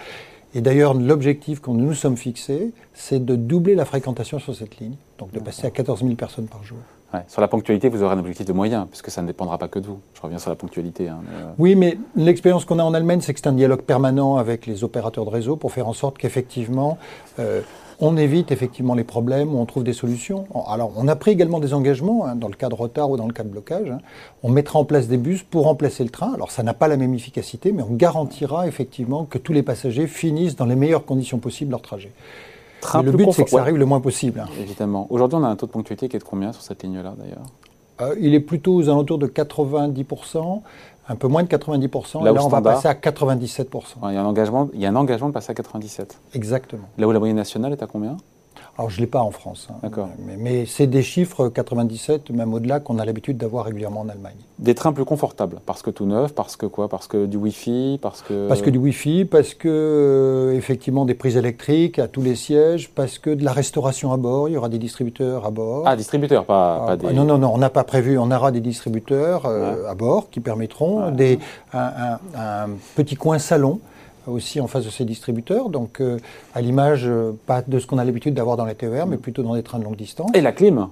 Et 0.55 0.61
d'ailleurs, 0.61 0.93
l'objectif 0.93 1.61
qu'on 1.61 1.73
nous 1.75 1.95
sommes 1.95 2.19
fixés, 2.19 2.73
c'est 2.93 3.25
de 3.25 3.37
doubler 3.37 3.75
la 3.75 3.87
fréquentation 3.87 4.39
sur 4.39 4.55
cette 4.55 4.77
ligne, 4.81 4.97
donc 5.19 5.33
de 5.33 5.41
passer 5.41 5.67
à 5.67 5.71
14 5.71 6.01
000 6.03 6.15
personnes 6.15 6.47
par 6.47 6.63
jour. 6.63 6.77
Sur 7.29 7.41
la 7.41 7.49
ponctualité, 7.49 7.89
vous 7.89 8.03
aurez 8.03 8.15
un 8.15 8.19
objectif 8.19 8.47
de 8.47 8.53
moyens, 8.53 8.87
puisque 8.89 9.11
ça 9.11 9.23
ne 9.23 9.27
dépendra 9.27 9.59
pas 9.59 9.69
que 9.69 9.79
de 9.79 9.87
vous. 9.87 9.99
Je 10.15 10.21
reviens 10.23 10.39
sur 10.39 10.51
la 10.51 10.57
ponctualité. 10.57 11.09
hein, 11.09 11.21
euh, 11.35 11.45
Oui, 11.59 11.75
mais 11.75 11.99
l'expérience 12.17 12.65
qu'on 12.65 12.79
a 12.79 12.85
en 12.85 12.95
Allemagne, 12.95 13.21
c'est 13.21 13.35
que 13.35 13.41
c'est 13.41 13.49
un 13.49 13.53
dialogue 13.53 13.83
permanent 13.83 14.37
avec 14.37 14.67
les 14.67 14.83
opérateurs 14.85 15.25
de 15.25 15.31
réseau 15.31 15.57
pour 15.57 15.73
faire 15.73 15.89
en 15.89 15.93
sorte 15.93 16.19
qu'effectivement, 16.19 16.99
euh, 17.39 17.61
on 18.01 18.17
évite 18.17 18.51
effectivement 18.51 18.95
les 18.95 19.05
problèmes, 19.05 19.55
on 19.55 19.65
trouve 19.65 19.85
des 19.85 19.93
solutions. 19.93 20.47
Alors, 20.67 20.93
on 20.97 21.07
a 21.07 21.15
pris 21.15 21.31
également 21.31 21.61
des 21.61 21.73
engagements 21.73 22.27
hein, 22.27 22.35
dans 22.35 22.49
le 22.49 22.55
cas 22.55 22.69
de 22.69 22.75
retard 22.75 23.11
ou 23.11 23.17
dans 23.17 23.27
le 23.27 23.33
cas 23.33 23.45
de 23.45 23.49
blocage. 23.49 23.91
hein. 23.91 23.99
On 24.43 24.49
mettra 24.49 24.79
en 24.81 24.85
place 24.85 25.07
des 25.07 25.19
bus 25.19 25.43
pour 25.45 25.65
remplacer 25.65 26.03
le 26.03 26.11
train. 26.11 26.33
Alors, 26.35 26.51
ça 26.51 26.63
n'a 26.65 26.75
pas 26.75 26.89
la 26.89 26.97
même 26.97 27.15
efficacité, 27.15 27.71
mais 27.71 27.83
on 27.83 27.95
garantira 27.95 28.67
effectivement 28.67 29.25
que 29.25 29.39
tous 29.39 29.53
les 29.53 29.63
passagers 29.63 30.07
finissent 30.09 30.57
dans 30.57 30.67
les 30.67 30.75
meilleures 30.77 31.05
conditions 31.05 31.39
possibles 31.39 31.71
leur 31.71 31.83
trajet. 31.83 32.11
Train 32.83 33.03
Mais 33.03 33.11
le 33.11 33.17
but, 33.17 33.33
c'est 33.33 33.45
que 33.45 33.51
ça 33.51 33.57
ouais, 33.57 33.63
arrive 33.63 33.77
le 33.77 33.87
moins 33.87 34.01
possible. 34.01 34.41
hein. 34.41 34.47
Évidemment. 34.61 35.07
Aujourd'hui, 35.11 35.39
on 35.41 35.45
a 35.45 35.49
un 35.49 35.57
taux 35.57 35.67
de 35.67 35.73
ponctualité 35.73 36.09
qui 36.09 36.17
est 36.17 36.19
de 36.19 36.25
combien 36.25 36.53
sur 36.53 36.63
cette 36.63 36.83
ligne-là, 36.83 37.15
d'ailleurs 37.17 37.47
Euh, 38.01 38.15
il 38.21 38.35
est 38.35 38.41
plutôt 38.41 38.75
aux 38.75 38.89
alentours 38.89 39.19
de 39.19 39.27
90%, 39.27 40.63
un 41.09 41.17
peu 41.17 41.29
moins 41.29 41.43
de 41.43 41.49
90%. 41.49 42.23
Là 42.23 42.31
et 42.31 42.33
où 42.33 42.35
là, 42.35 42.45
on 42.45 42.49
va 42.49 42.61
passer 42.61 42.89
à 42.89 42.95
97%. 42.95 43.65
Ouais, 44.03 44.11
il, 44.11 44.15
y 44.15 44.17
a 44.17 44.23
un 44.23 44.27
engagement, 44.27 44.69
il 44.75 44.81
y 44.81 44.87
a 44.87 44.89
un 44.91 44.97
engagement 44.97 45.29
de 45.29 45.33
passer 45.35 45.51
à 45.51 45.55
97. 45.55 46.19
Exactement. 46.35 46.83
Là 46.99 47.07
où 47.09 47.13
la 47.13 47.19
moyenne 47.19 47.37
nationale 47.37 47.73
est 47.73 47.83
à 47.83 47.87
combien? 47.87 48.17
Alors, 48.79 48.89
je 48.89 48.97
ne 48.97 49.01
l'ai 49.03 49.07
pas 49.07 49.21
en 49.21 49.31
France. 49.31 49.69
hein. 49.71 49.75
D'accord. 49.83 50.09
Mais, 50.27 50.37
mais 50.39 50.65
c'est 50.67 50.87
des 50.87 51.03
chiffres 51.03 51.49
97, 51.51 52.31
même 52.31 52.55
au-delà, 52.55 52.81
qu'on 52.81 52.99
a 52.99 53.05
l'habitude 53.05 53.37
d'avoir 53.37 53.67
régulièrement 53.67 54.01
en 54.01 54.09
Allemagne. 54.09 54.37
Des 54.59 54.75
trains 54.75 54.95
plus 54.95 55.05
confortables, 55.05 55.59
parce 55.67 55.83
que 55.83 55.91
tout 55.91 56.07
neuf, 56.07 56.35
parce 56.35 56.57
que 56.57 56.65
quoi? 56.65 56.89
Parce 56.89 57.07
que 57.07 57.27
du 57.27 57.37
Wi-Fi, 57.37 57.99
parce 58.01 58.23
que... 58.23 58.49
Parce 58.49 58.63
que 58.63 58.71
du 58.71 58.79
Wi-Fi, 58.79 59.27
parce 59.27 59.53
que, 59.53 59.69
euh, 59.69 60.57
effectivement, 60.57 61.05
des 61.05 61.13
prises 61.15 61.37
électriques 61.37 61.99
à 61.99 62.09
tous 62.09 62.23
les 62.23 62.35
sièges, 62.35 62.89
parce 62.95 63.19
que 63.19 63.29
de 63.29 63.45
la 63.45 63.53
restauration 63.53 64.11
à 64.13 64.17
bord, 64.17 64.49
il 64.49 64.53
y 64.53 64.57
aura 64.57 64.71
des 64.71 64.79
distributeurs 64.79 65.45
à 65.45 65.51
bord. 65.51 65.83
Ah, 65.87 65.95
distributeur, 65.95 66.47
pas, 66.47 66.81
Ah, 66.83 66.87
pas 66.87 66.97
des... 66.97 67.13
Non, 67.13 67.25
non, 67.25 67.37
non, 67.37 67.53
on 67.55 67.59
n'a 67.59 67.71
pas 67.71 67.85
prévu. 67.85 68.19
On 68.19 68.31
aura 68.31 68.53
des 68.53 68.61
distributeurs 68.61 69.43
euh, 69.45 69.87
à 69.91 69.95
bord 69.95 70.31
qui 70.31 70.41
permettront 70.41 71.07
Ouais. 71.07 71.13
des, 71.13 71.39
un, 71.75 71.79
un- 71.79 72.19
un 72.65 72.69
petit 72.97 73.17
coin 73.17 73.39
salon 73.39 73.81
aussi 74.27 74.61
en 74.61 74.67
face 74.67 74.85
de 74.85 74.91
ces 74.91 75.05
distributeurs. 75.05 75.69
Donc, 75.69 76.01
euh, 76.01 76.19
à 76.55 76.61
l'image, 76.61 77.05
euh, 77.07 77.33
pas 77.47 77.63
de 77.63 77.79
ce 77.79 77.87
qu'on 77.87 77.99
a 77.99 78.05
l'habitude 78.05 78.35
d'avoir 78.35 78.57
dans 78.57 78.65
les 78.65 78.75
TER, 78.75 79.07
mais 79.07 79.17
plutôt 79.17 79.43
dans 79.43 79.55
des 79.55 79.63
trains 79.63 79.79
de 79.79 79.85
longue 79.85 79.97
distance. 79.97 80.31
Et 80.35 80.41
la 80.41 80.53
clim 80.53 80.89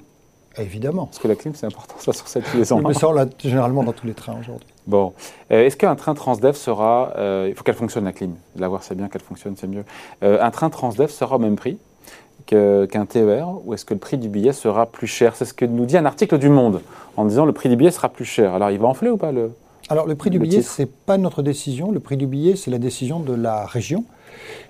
Évidemment. 0.59 1.07
Parce 1.07 1.21
que 1.21 1.29
la 1.29 1.37
clim, 1.37 1.55
c'est 1.55 1.67
important, 1.67 1.95
ça, 1.99 2.13
sur 2.13 2.27
cette 2.27 2.53
liaison. 2.55 2.83
Mais 2.87 2.93
ça, 2.93 3.09
on 3.09 3.13
l'a 3.13 3.27
généralement 3.39 3.85
dans 3.85 3.93
tous 3.93 4.07
les 4.07 4.15
trains 4.15 4.37
aujourd'hui. 4.41 4.67
Bon. 4.87 5.13
Euh, 5.53 5.65
Est-ce 5.65 5.77
qu'un 5.77 5.95
train 5.95 6.15
Transdev 6.15 6.57
sera... 6.57 7.13
il 7.47 7.55
faut 7.55 7.63
qu'elle 7.63 7.77
fonctionne, 7.77 8.05
la 8.05 8.13
clim. 8.13 8.35
La 8.57 8.69
voir, 8.69 8.83
c'est 8.83 8.97
bien 8.97 9.09
qu'elle 9.09 9.23
fonctionne, 9.23 9.55
c'est 9.57 9.69
mieux. 9.69 9.85
Un 10.23 10.51
train 10.51 10.69
Transdev 10.69 11.09
sera 11.11 11.37
au 11.37 11.39
même 11.39 11.57
prix 11.57 11.79
qu'un 12.47 13.07
TER 13.07 13.49
ou 13.65 13.75
est-ce 13.75 13.85
que 13.85 13.95
le 13.95 14.01
prix 14.01 14.19
du 14.19 14.29
billet 14.29 14.53
sera 14.53 14.87
plus 14.87 15.07
cher? 15.07 15.37
C'est 15.37 15.45
ce 15.45 15.55
que 15.55 15.65
nous 15.65 15.87
dit 15.87 15.97
un 15.97 16.05
article 16.05 16.37
du 16.37 16.49
Monde 16.49 16.81
en 17.17 17.25
disant 17.25 17.45
le 17.45 17.53
prix 17.53 17.69
du 17.69 17.77
billet 17.77 17.93
sera 17.93 18.09
plus 18.09 18.25
cher. 18.25 18.55
Alors, 18.55 18.71
il 18.71 18.79
va 18.79 18.89
enfler 18.89 19.11
ou 19.11 19.17
pas 19.17 19.31
le... 19.31 19.53
Alors, 19.93 20.07
le 20.07 20.15
prix 20.15 20.31
du 20.31 20.39
Le 20.39 20.45
billet, 20.45 20.63
ce 20.63 20.83
n'est 20.83 20.87
pas 20.87 21.19
notre 21.19 21.43
décision. 21.43 21.91
Le 21.91 21.99
prix 21.99 22.17
du 22.17 22.29
billet, 22.29 22.55
c'est 22.55 22.71
la 22.71 22.79
décision 22.79 23.19
de 23.19 23.35
la 23.35 23.67
région. 23.67 24.05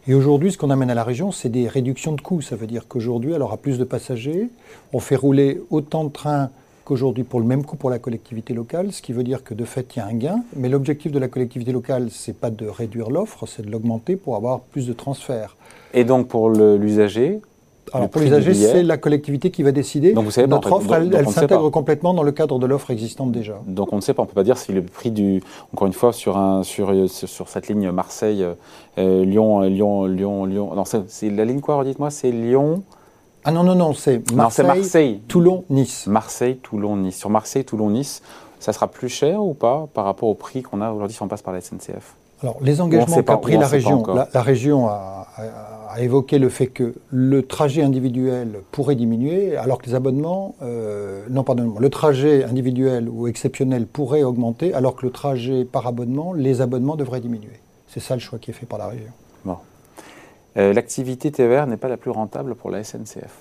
Et 0.09 0.15
aujourd'hui, 0.15 0.51
ce 0.51 0.57
qu'on 0.57 0.71
amène 0.71 0.89
à 0.89 0.95
la 0.95 1.05
région, 1.05 1.31
c'est 1.31 1.51
des 1.51 1.69
réductions 1.69 2.13
de 2.13 2.23
coûts. 2.23 2.41
Ça 2.41 2.57
veut 2.57 2.67
dire 2.67 2.89
qu'aujourd'hui, 2.89 3.33
elle 3.35 3.43
aura 3.43 3.59
plus 3.59 3.79
de 3.79 3.85
passagers. 3.85 4.49
On 4.95 4.99
fait 4.99 5.17
rouler 5.17 5.61
autant 5.69 6.05
de 6.05 6.09
trains 6.09 6.49
qu'aujourd'hui 6.87 7.25
pour 7.25 7.39
le 7.39 7.45
même 7.45 7.67
coût 7.67 7.77
pour 7.77 7.91
la 7.91 7.99
collectivité 7.99 8.55
locale, 8.55 8.93
ce 8.93 9.03
qui 9.03 9.13
veut 9.13 9.23
dire 9.23 9.45
que 9.45 9.53
de 9.53 9.67
fait, 9.67 9.95
il 9.95 9.99
y 9.99 10.03
a 10.03 10.07
un 10.07 10.15
gain. 10.15 10.43
Mais 10.57 10.71
l'objectif 10.71 11.13
de 11.13 11.19
la 11.19 11.29
collectivité 11.29 11.71
locale, 11.71 12.09
c'est 12.11 12.35
pas 12.35 12.51
de 12.51 12.67
réduire 12.67 13.11
l'offre, 13.11 13.47
c'est 13.47 13.65
de 13.65 13.71
l'augmenter 13.71 14.17
pour 14.17 14.37
avoir 14.37 14.61
plus 14.61 14.87
de 14.87 14.95
transferts. 14.95 15.55
Et 15.93 16.05
donc, 16.05 16.29
pour 16.29 16.49
l'usager, 16.49 17.43
Alors 17.93 18.07
Le 18.07 18.11
pour 18.11 18.21
les 18.21 18.33
âgés, 18.33 18.55
c'est 18.55 18.83
la 18.83 18.97
collectivité 18.97 19.51
qui 19.51 19.63
va 19.63 19.73
décider. 19.73 20.13
Donc 20.13 20.25
vous 20.25 20.31
savez 20.31 20.47
Notre 20.47 20.73
offre, 20.73 20.93
elle, 20.95 21.29
s'intègre 21.29 21.71
complètement 21.71 22.15
dans 22.15 22.23
le 22.23 22.33
cadre 22.33 22.59
de 22.59 22.67
l'offre 22.67 22.91
existante 22.91 23.33
déjà. 23.33 23.61
Donc 23.67 23.93
on 23.93 23.97
ne 23.97 24.01
sait 24.01 24.15
pas, 24.15 24.23
on 24.23 24.27
ne 24.27 24.29
peut 24.29 24.35
pas 24.35 24.45
dire 24.45 24.59
si 24.59 24.73
le 24.73 24.83
prix 24.83 25.11
du, 25.11 25.43
encore 25.73 25.87
une 25.87 25.93
fois, 25.93 26.13
sur, 26.13 26.37
un, 26.37 26.63
sur, 26.63 26.93
sur, 27.09 27.49
cette 27.49 27.69
ligne 27.69 27.91
Marseille, 27.91 28.47
euh, 28.99 29.25
Lyon, 29.25 29.63
euh, 29.63 29.69
Lyon, 29.69 30.07
Lyon, 30.07 30.45
Lyon, 30.45 30.75
non, 30.75 30.85
c'est 30.85 31.31
la 31.31 31.45
ligne 31.45 31.61
quoi, 31.61 31.77
redites-moi, 31.77 32.11
c'est 32.11 32.31
Lyon, 32.31 32.83
Ah 33.45 33.53
non, 33.53 33.65
non, 33.65 33.75
non, 33.75 33.95
c'est 33.95 34.19
non, 34.33 34.49
c'est 34.51 34.63
Marseille, 34.63 34.67
Marseille, 34.67 35.21
Toulon, 35.29 35.65
Nice. 35.71 36.07
Marseille, 36.07 36.57
Toulon, 36.57 36.97
Nice. 36.97 37.17
Sur 37.17 37.31
Marseille, 37.31 37.65
Toulon, 37.65 37.91
Nice, 37.91 38.23
ça 38.61 38.73
sera 38.73 38.89
plus 38.89 39.09
cher 39.09 39.43
ou 39.43 39.55
pas 39.55 39.89
par 39.93 40.05
rapport 40.05 40.29
au 40.29 40.35
prix 40.35 40.63
qu'on 40.63 40.81
a 40.81 40.91
aujourd'hui 40.91 41.15
si 41.15 41.23
on 41.23 41.29
passe 41.29 41.43
par 41.43 41.55
la 41.55 41.61
SNCF 41.61 42.15
Alors, 42.43 42.59
les 42.61 42.81
engagements 42.81 43.23
qu'a 43.23 43.37
pris 43.39 43.57
la 43.57 43.67
région, 43.67 44.05
la, 44.07 44.29
la 44.33 44.43
région 44.43 44.89
a, 44.89 45.27
a- 45.93 46.01
évoqué 46.01 46.39
le 46.39 46.49
fait 46.49 46.67
que 46.69 46.95
le 47.11 47.43
trajet 47.43 47.83
individuel 47.83 48.61
pourrait 48.73 48.95
diminuer, 48.97 49.57
alors 49.57 49.79
que 49.79 49.87
les 49.87 49.95
abonnements, 49.95 50.55
euh, 50.63 51.25
non, 51.31 51.45
pardon, 51.45 51.75
le 51.79 51.91
trajet 51.91 52.45
individuel 52.45 53.09
ou 53.09 53.27
exceptionnel 53.27 53.87
pourrait 53.87 54.23
augmenter, 54.23 54.73
alors 54.75 54.97
que 54.97 55.05
le 55.07 55.13
trajet 55.13 55.65
par 55.65 55.87
abonnement, 55.87 56.33
les 56.33 56.61
abonnements 56.61 56.97
devraient 56.97 57.21
diminuer. 57.21 57.61
C'est 57.87 58.01
ça 58.01 58.15
le 58.15 58.21
choix 58.21 58.39
qui 58.39 58.51
est 58.51 58.55
fait 58.55 58.67
par 58.67 58.79
la 58.79 58.87
région. 58.89 59.13
Euh, 60.57 60.73
L'activité 60.73 61.31
TER 61.31 61.67
n'est 61.69 61.77
pas 61.77 61.87
la 61.89 61.97
plus 61.97 62.11
rentable 62.11 62.57
pour 62.57 62.71
la 62.71 62.83
SNCF. 62.83 63.39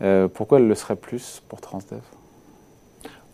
Euh, 0.00 0.28
pourquoi 0.28 0.58
elle 0.60 0.68
le 0.68 0.74
serait 0.76 0.94
plus 0.94 1.42
pour 1.48 1.60
Transdev? 1.60 2.02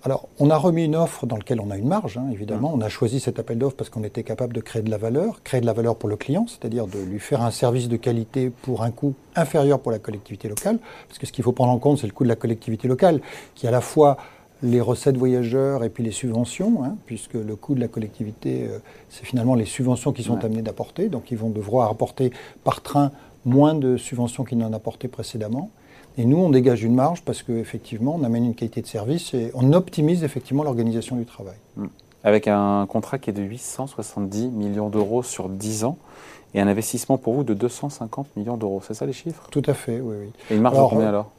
Alors, 0.02 0.28
on 0.38 0.48
a 0.48 0.56
remis 0.56 0.84
une 0.86 0.96
offre 0.96 1.26
dans 1.26 1.36
laquelle 1.36 1.60
on 1.60 1.70
a 1.70 1.76
une 1.76 1.86
marge, 1.88 2.16
hein, 2.16 2.28
évidemment. 2.32 2.72
On 2.74 2.80
a 2.80 2.88
choisi 2.88 3.20
cet 3.20 3.38
appel 3.38 3.58
d'offres 3.58 3.76
parce 3.76 3.90
qu'on 3.90 4.02
était 4.02 4.22
capable 4.22 4.54
de 4.54 4.60
créer 4.62 4.80
de 4.82 4.90
la 4.90 4.96
valeur, 4.96 5.42
créer 5.42 5.60
de 5.60 5.66
la 5.66 5.74
valeur 5.74 5.96
pour 5.96 6.08
le 6.08 6.16
client, 6.16 6.46
c'est-à-dire 6.48 6.86
de 6.86 6.98
lui 6.98 7.18
faire 7.20 7.42
un 7.42 7.50
service 7.50 7.88
de 7.88 7.96
qualité 7.98 8.48
pour 8.62 8.82
un 8.82 8.90
coût 8.92 9.12
inférieur 9.36 9.78
pour 9.80 9.92
la 9.92 9.98
collectivité 9.98 10.48
locale. 10.48 10.78
Parce 11.08 11.18
que 11.18 11.26
ce 11.26 11.32
qu'il 11.32 11.44
faut 11.44 11.52
prendre 11.52 11.72
en 11.72 11.78
compte, 11.78 11.98
c'est 11.98 12.06
le 12.06 12.14
coût 12.14 12.24
de 12.24 12.30
la 12.30 12.36
collectivité 12.36 12.88
locale, 12.88 13.20
qui 13.54 13.66
est 13.66 13.68
à 13.68 13.72
la 13.72 13.82
fois 13.82 14.16
les 14.62 14.80
recettes 14.80 15.16
voyageurs 15.18 15.84
et 15.84 15.90
puis 15.90 16.02
les 16.02 16.10
subventions, 16.12 16.82
hein, 16.84 16.96
puisque 17.04 17.34
le 17.34 17.54
coût 17.56 17.74
de 17.74 17.80
la 17.80 17.88
collectivité, 17.88 18.68
euh, 18.70 18.78
c'est 19.10 19.24
finalement 19.26 19.54
les 19.54 19.64
subventions 19.66 20.12
qui 20.12 20.22
sont 20.22 20.34
Ouais. 20.36 20.44
amenées 20.46 20.62
d'apporter. 20.62 21.08
Donc, 21.08 21.30
ils 21.30 21.38
vont 21.38 21.50
devoir 21.50 21.90
apporter 21.90 22.30
par 22.64 22.80
train 22.82 23.10
moins 23.44 23.74
de 23.74 23.96
subventions 23.98 24.44
qu'ils 24.44 24.58
n'en 24.58 24.72
apportaient 24.72 25.08
précédemment. 25.08 25.70
Et 26.18 26.24
nous, 26.24 26.38
on 26.38 26.50
dégage 26.50 26.82
une 26.82 26.94
marge 26.94 27.22
parce 27.22 27.42
qu'effectivement, 27.42 28.16
on 28.20 28.24
amène 28.24 28.44
une 28.44 28.54
qualité 28.54 28.82
de 28.82 28.86
service 28.86 29.32
et 29.34 29.50
on 29.54 29.72
optimise 29.72 30.24
effectivement 30.24 30.62
l'organisation 30.62 31.16
du 31.16 31.24
travail. 31.24 31.56
Avec 32.24 32.48
un 32.48 32.86
contrat 32.86 33.18
qui 33.18 33.30
est 33.30 33.32
de 33.32 33.42
870 33.42 34.48
millions 34.48 34.90
d'euros 34.90 35.22
sur 35.22 35.48
10 35.48 35.84
ans 35.84 35.96
et 36.54 36.60
un 36.60 36.68
investissement 36.68 37.16
pour 37.16 37.34
vous 37.34 37.44
de 37.44 37.54
250 37.54 38.36
millions 38.36 38.56
d'euros. 38.56 38.82
C'est 38.86 38.94
ça 38.94 39.06
les 39.06 39.12
chiffres? 39.12 39.46
Tout 39.50 39.62
à 39.66 39.74
fait, 39.74 40.00
oui, 40.00 40.16
oui. 40.20 40.32
Et 40.50 40.56
une 40.56 40.62
marge 40.62 40.76
Alors, 40.76 40.88
de 40.88 40.94
combien 40.94 41.06
euh, 41.06 41.10
alors? 41.10 41.30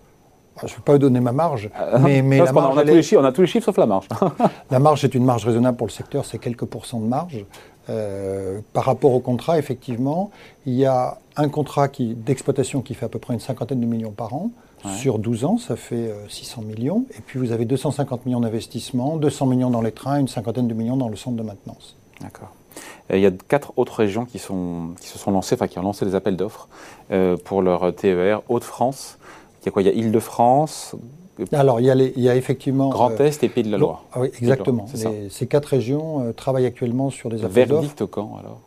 Ah, 0.57 0.61
Je 0.65 0.73
ne 0.73 0.77
vais 0.77 0.83
pas 0.83 0.91
vous 0.93 0.97
donner 0.99 1.19
ma 1.19 1.31
marge, 1.31 1.69
Ah, 1.75 1.99
mais, 1.99 2.21
la, 2.21 2.51
marge, 2.51 2.75
on, 2.75 2.77
a 2.77 2.81
elle 2.81 2.87
tous 2.87 2.95
les 2.95 3.03
chiffres, 3.03 3.21
on 3.21 3.25
a 3.25 3.31
tous 3.31 3.41
les 3.41 3.47
chiffres 3.47 3.65
sauf 3.65 3.77
la 3.77 3.85
marge. 3.85 4.07
la 4.71 4.79
marge 4.79 5.03
est 5.03 5.13
une 5.15 5.23
marge 5.23 5.45
raisonnable 5.45 5.77
pour 5.77 5.87
le 5.87 5.91
secteur, 5.91 6.25
c'est 6.25 6.39
quelques 6.39 6.65
pourcents 6.65 6.99
de 6.99 7.05
marge. 7.05 7.45
Euh, 7.89 8.59
par 8.73 8.85
rapport 8.85 9.13
au 9.13 9.19
contrat, 9.19 9.57
effectivement, 9.57 10.31
il 10.65 10.73
y 10.73 10.85
a 10.85 11.17
un 11.35 11.49
contrat 11.49 11.87
d'exploitation 11.87 12.81
qui 12.81 12.93
fait 12.93 13.05
à 13.05 13.09
peu 13.09 13.19
près 13.19 13.33
une 13.33 13.39
cinquantaine 13.39 13.79
de 13.79 13.85
millions 13.85 14.11
par 14.11 14.33
an, 14.33 14.51
Sur 14.97 15.19
12 15.19 15.45
ans, 15.45 15.57
ça 15.57 15.75
fait 15.75 16.11
600 16.27 16.63
millions. 16.63 17.05
Et 17.15 17.21
puis 17.21 17.37
vous 17.37 17.51
avez 17.51 17.65
250 17.65 18.25
millions 18.25 18.39
d'investissements, 18.39 19.17
200 19.17 19.45
millions 19.45 19.69
dans 19.69 19.81
les 19.81 19.91
trains, 19.91 20.19
une 20.19 20.27
cinquantaine 20.27 20.67
de 20.67 20.73
millions 20.73 20.97
dans 20.97 21.09
le 21.09 21.15
centre 21.15 21.37
de 21.37 21.43
maintenance. 21.43 21.95
D'accord. 22.19 22.49
Il 23.11 23.19
y 23.19 23.27
a 23.27 23.31
quatre 23.31 23.73
autres 23.77 23.97
régions 23.97 24.25
qui, 24.25 24.39
sont, 24.39 24.95
qui 24.99 25.07
se 25.07 25.19
sont 25.19 25.29
lancées, 25.29 25.53
enfin 25.53 25.67
qui 25.67 25.77
ont 25.77 25.83
lancé 25.83 26.03
des 26.03 26.15
appels 26.15 26.35
d'offres 26.35 26.67
pour 27.45 27.61
leur 27.61 27.93
TER. 27.95 28.41
Haute-France, 28.49 29.19
il 29.61 29.65
y 29.65 29.69
a 29.69 29.71
quoi 29.71 29.81
Il 29.81 29.85
y 29.85 29.89
a 29.89 29.93
Île-de-France, 29.93 30.95
alors, 31.53 31.79
il 31.79 31.85
y, 31.85 31.89
a 31.89 31.95
il 31.95 32.21
y 32.21 32.29
a 32.29 32.35
effectivement. 32.35 32.89
Grand 32.89 33.11
euh, 33.11 33.25
Est 33.25 33.43
et 33.43 33.49
Pays 33.49 33.63
de 33.63 33.71
la 33.71 33.77
Loire. 33.77 34.03
Ah 34.13 34.19
oui, 34.21 34.29
exactement. 34.39 34.85
ces 35.29 35.47
quatre 35.47 35.65
régions 35.65 36.21
euh, 36.21 36.33
travaillent 36.33 36.65
actuellement 36.65 37.09
sur 37.09 37.29
des 37.29 37.43
appels 37.43 37.67
Verdict 37.67 38.05
quand 38.05 38.37
alors? 38.39 38.59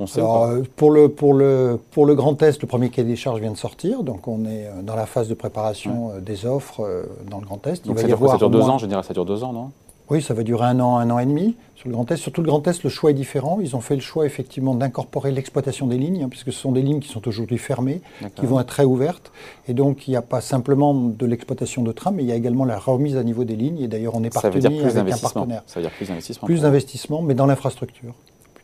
On 0.00 0.06
sait 0.06 0.20
alors, 0.20 0.44
euh, 0.44 0.62
pour, 0.76 0.92
le, 0.92 1.08
pour, 1.08 1.34
le, 1.34 1.80
pour 1.90 2.06
le 2.06 2.14
Grand 2.14 2.40
Est, 2.42 2.62
le 2.62 2.68
premier 2.68 2.88
cahier 2.88 3.08
des 3.08 3.16
charges 3.16 3.40
vient 3.40 3.50
de 3.50 3.56
sortir, 3.56 4.04
donc 4.04 4.28
on 4.28 4.44
est 4.44 4.68
dans 4.84 4.94
la 4.94 5.06
phase 5.06 5.28
de 5.28 5.34
préparation 5.34 6.12
des 6.20 6.46
offres 6.46 7.06
dans 7.28 7.40
le 7.40 7.44
Grand 7.46 7.66
Est. 7.66 7.82
Il 7.84 7.88
donc 7.88 7.96
va 7.96 8.02
ça, 8.02 8.06
dure 8.06 8.18
quoi, 8.18 8.28
ça 8.30 8.38
dure 8.38 8.50
deux 8.50 8.60
ans, 8.62 8.78
je 8.78 8.86
dirais, 8.86 9.02
ça 9.02 9.12
dure 9.12 9.24
deux 9.24 9.42
ans, 9.42 9.52
non? 9.52 9.70
Oui, 10.10 10.22
ça 10.22 10.34
va 10.34 10.42
durer 10.42 10.66
un 10.66 10.80
an, 10.80 10.96
un 10.96 11.10
an 11.10 11.18
et 11.18 11.26
demi 11.26 11.56
sur 11.76 11.88
le 11.88 11.94
Grand 11.94 12.10
Est. 12.10 12.16
Surtout 12.16 12.40
le 12.42 12.46
Grand 12.46 12.66
Est, 12.66 12.82
le 12.82 12.90
choix 12.90 13.10
est 13.10 13.14
différent. 13.14 13.58
Ils 13.60 13.76
ont 13.76 13.80
fait 13.80 13.94
le 13.94 14.00
choix 14.00 14.26
effectivement 14.26 14.74
d'incorporer 14.74 15.30
l'exploitation 15.32 15.86
des 15.86 15.98
lignes, 15.98 16.24
hein, 16.24 16.28
puisque 16.28 16.52
ce 16.52 16.58
sont 16.58 16.72
des 16.72 16.82
lignes 16.82 17.00
qui 17.00 17.08
sont 17.08 17.26
aujourd'hui 17.28 17.58
fermées, 17.58 18.00
qui 18.36 18.46
vont 18.46 18.58
être 18.58 18.66
très 18.68 18.84
ouvertes. 18.84 19.30
Et 19.68 19.74
donc 19.74 20.08
il 20.08 20.12
n'y 20.12 20.16
a 20.16 20.22
pas 20.22 20.40
simplement 20.40 20.94
de 20.94 21.26
l'exploitation 21.26 21.82
de 21.82 21.92
trains, 21.92 22.10
mais 22.10 22.22
il 22.22 22.28
y 22.28 22.32
a 22.32 22.36
également 22.36 22.64
la 22.64 22.78
remise 22.78 23.16
à 23.16 23.22
niveau 23.22 23.44
des 23.44 23.56
lignes. 23.56 23.80
Et 23.80 23.88
d'ailleurs, 23.88 24.14
on 24.14 24.24
est 24.24 24.32
partenaire 24.32 24.96
avec 24.96 25.14
un 25.14 25.18
partenaire. 25.18 25.62
Ça 25.66 25.80
veut 25.80 25.86
dire 25.86 25.94
plus 25.94 26.08
d'investissement. 26.08 26.46
Plus 26.46 26.62
d'investissement, 26.62 27.22
mais 27.22 27.34
dans 27.34 27.46
l'infrastructure. 27.46 28.14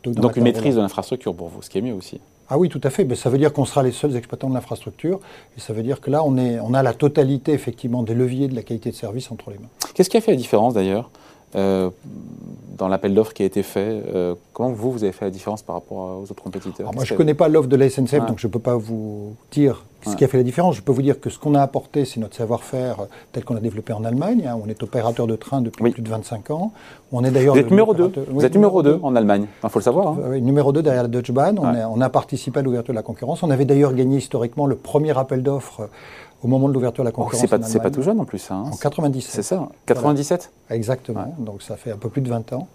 Donc 0.03 0.35
une 0.35 0.43
maîtrise 0.43 0.75
de 0.75 0.81
l'infrastructure 0.81 1.33
pour 1.33 1.49
vous, 1.49 1.61
ce 1.61 1.69
qui 1.69 1.79
est 1.79 1.81
mieux 1.81 1.93
aussi. 1.93 2.19
Ah 2.47 2.59
oui, 2.59 2.69
tout 2.69 2.81
à 2.83 2.89
fait. 2.89 3.05
Mais 3.05 3.15
ça 3.15 3.29
veut 3.29 3.39
dire 3.39 3.51
qu'on 3.53 3.65
sera 3.65 3.81
les 3.81 3.91
seuls 3.91 4.15
exploitants 4.15 4.49
de 4.49 4.53
l'infrastructure. 4.53 5.19
Et 5.57 5.59
ça 5.59 5.73
veut 5.73 5.81
dire 5.81 5.99
que 5.99 6.11
là, 6.11 6.23
on, 6.23 6.37
est, 6.37 6.59
on 6.59 6.73
a 6.75 6.83
la 6.83 6.93
totalité 6.93 7.53
effectivement 7.53 8.03
des 8.03 8.13
leviers 8.13 8.47
de 8.47 8.55
la 8.55 8.61
qualité 8.61 8.91
de 8.91 8.95
service 8.95 9.31
entre 9.31 9.49
les 9.49 9.57
mains. 9.57 9.69
Qu'est-ce 9.95 10.09
qui 10.09 10.17
a 10.17 10.21
fait 10.21 10.31
la 10.31 10.37
différence 10.37 10.75
d'ailleurs 10.75 11.09
euh, 11.55 11.89
dans 12.77 12.87
l'appel 12.87 13.13
d'offres 13.13 13.33
qui 13.33 13.43
a 13.43 13.45
été 13.45 13.63
fait. 13.63 14.03
Euh, 14.13 14.35
comment 14.53 14.69
vous, 14.69 14.91
vous 14.91 15.03
avez 15.03 15.13
fait 15.13 15.25
la 15.25 15.31
différence 15.31 15.61
par 15.61 15.75
rapport 15.75 16.19
aux 16.21 16.23
autres 16.23 16.43
compétiteurs? 16.43 16.93
Moi, 16.93 17.05
je 17.05 17.13
ne 17.13 17.17
connais 17.17 17.33
pas 17.33 17.47
l'offre 17.47 17.69
de 17.69 17.75
la 17.75 17.89
SNCF, 17.89 18.25
donc 18.27 18.39
je 18.39 18.47
ne 18.47 18.51
peux 18.51 18.59
pas 18.59 18.75
vous 18.75 19.35
dire 19.51 19.83
ce 20.05 20.15
qui 20.15 20.23
a 20.23 20.27
fait 20.27 20.37
la 20.37 20.43
différence. 20.43 20.75
Je 20.75 20.81
peux 20.81 20.91
vous 20.91 21.01
dire 21.01 21.19
que 21.19 21.29
ce 21.29 21.39
qu'on 21.39 21.55
a 21.55 21.61
apporté, 21.61 22.05
c'est 22.05 22.19
notre 22.19 22.35
savoir-faire 22.35 23.07
tel 23.31 23.43
qu'on 23.43 23.55
a 23.55 23.59
développé 23.59 23.93
en 23.93 24.03
Allemagne. 24.03 24.45
Hein. 24.47 24.59
On 24.63 24.69
est 24.69 24.83
opérateur 24.83 25.25
de 25.25 25.35
train 25.35 25.61
depuis 25.61 25.91
plus 25.91 26.01
de 26.01 26.09
25 26.09 26.51
ans. 26.51 26.73
On 27.11 27.23
est 27.23 27.31
d'ailleurs. 27.31 27.55
Vous 27.55 27.59
êtes 27.59 27.71
numéro 27.71 27.93
2. 27.93 28.11
Vous 28.29 28.45
êtes 28.45 28.53
numéro 28.53 28.83
2 28.83 28.99
en 29.01 29.15
Allemagne. 29.15 29.47
Il 29.63 29.69
faut 29.69 29.79
le 29.79 29.83
savoir. 29.83 30.09
Hein. 30.09 30.17
Oui, 30.31 30.41
numéro 30.41 30.71
2 30.71 30.83
derrière 30.83 31.03
la 31.03 31.09
Deutsche 31.09 31.31
Bahn. 31.31 31.57
On, 31.59 31.65
a, 31.65 31.87
on 31.87 32.01
a 32.01 32.09
participé 32.09 32.59
à 32.59 32.61
l'ouverture 32.61 32.93
de 32.93 32.97
la 32.97 33.03
concurrence. 33.03 33.41
On 33.41 33.49
avait 33.49 33.65
d'ailleurs 33.65 33.93
gagné 33.93 34.17
historiquement 34.17 34.67
le 34.67 34.75
premier 34.75 35.17
appel 35.17 35.41
d'offres 35.41 35.89
au 36.43 36.47
moment 36.47 36.67
de 36.67 36.73
l'ouverture 36.73 37.03
de 37.03 37.09
la 37.09 37.13
oh, 37.15 37.23
concurrence. 37.23 37.67
c'est 37.67 37.79
pas, 37.79 37.91
tout 37.91 38.01
jeune 38.01 38.19
en 38.19 38.25
plus, 38.25 38.39
ça. 38.39 38.55
Hein. 38.55 38.69
En 38.71 38.77
97. 38.77 39.31
C'est 39.31 39.43
ça, 39.43 39.67
97 39.85 40.51
Exactement, 40.69 41.33
donc 41.39 41.61
ça 41.61 41.75
fait 41.75 41.91
un 41.91 41.97
peu 41.97 42.09
plus 42.09 42.21
de 42.21 42.29
20 42.29 42.53
ans. 42.53 42.67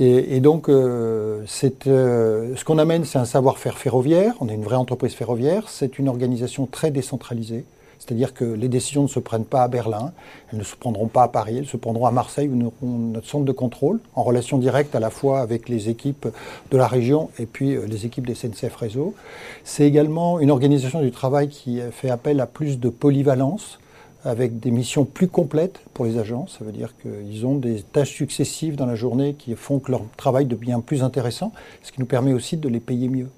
Et, 0.00 0.40
donc, 0.40 0.68
euh, 0.68 1.44
euh, 1.86 2.56
ce 2.56 2.64
qu'on 2.64 2.78
amène, 2.78 3.04
c'est 3.04 3.18
un 3.18 3.24
savoir-faire 3.24 3.78
ferroviaire. 3.78 4.34
On 4.40 4.48
est 4.48 4.54
une 4.54 4.62
vraie 4.62 4.76
entreprise 4.76 5.12
ferroviaire. 5.14 5.68
C'est 5.68 5.98
une 5.98 6.08
organisation 6.08 6.66
très 6.66 6.92
décentralisée. 6.92 7.64
C'est-à-dire 8.08 8.32
que 8.32 8.44
les 8.44 8.68
décisions 8.68 9.02
ne 9.02 9.08
se 9.08 9.20
prennent 9.20 9.44
pas 9.44 9.62
à 9.62 9.68
Berlin, 9.68 10.12
elles 10.50 10.58
ne 10.58 10.64
se 10.64 10.74
prendront 10.74 11.08
pas 11.08 11.24
à 11.24 11.28
Paris, 11.28 11.58
elles 11.58 11.66
se 11.66 11.76
prendront 11.76 12.06
à 12.06 12.10
Marseille 12.10 12.48
où 12.48 12.56
nous 12.56 12.72
aurons 12.80 12.98
notre 12.98 13.28
centre 13.28 13.44
de 13.44 13.52
contrôle, 13.52 14.00
en 14.14 14.22
relation 14.22 14.56
directe 14.56 14.94
à 14.94 15.00
la 15.00 15.10
fois 15.10 15.40
avec 15.40 15.68
les 15.68 15.90
équipes 15.90 16.26
de 16.70 16.76
la 16.78 16.86
région 16.86 17.28
et 17.38 17.44
puis 17.44 17.76
euh, 17.76 17.84
les 17.86 18.06
équipes 18.06 18.26
des 18.26 18.34
SNCF 18.34 18.74
Réseau. 18.76 19.14
C'est 19.62 19.84
également 19.84 20.40
une 20.40 20.50
organisation 20.50 21.02
du 21.02 21.10
travail 21.10 21.48
qui 21.50 21.80
fait 21.92 22.08
appel 22.08 22.40
à 22.40 22.46
plus 22.46 22.80
de 22.80 22.88
polyvalence 22.88 23.78
avec 24.24 24.58
des 24.58 24.70
missions 24.70 25.04
plus 25.04 25.28
complètes 25.28 25.80
pour 25.92 26.06
les 26.06 26.18
agents. 26.18 26.46
Ça 26.48 26.64
veut 26.64 26.72
dire 26.72 26.94
qu'ils 27.02 27.46
ont 27.46 27.56
des 27.56 27.82
tâches 27.82 28.14
successives 28.14 28.74
dans 28.74 28.86
la 28.86 28.94
journée 28.94 29.34
qui 29.34 29.54
font 29.54 29.80
que 29.80 29.90
leur 29.90 30.02
travail 30.16 30.46
devient 30.46 30.80
plus 30.84 31.02
intéressant, 31.02 31.52
ce 31.82 31.92
qui 31.92 32.00
nous 32.00 32.06
permet 32.06 32.32
aussi 32.32 32.56
de 32.56 32.68
les 32.68 32.80
payer 32.80 33.08
mieux. 33.08 33.28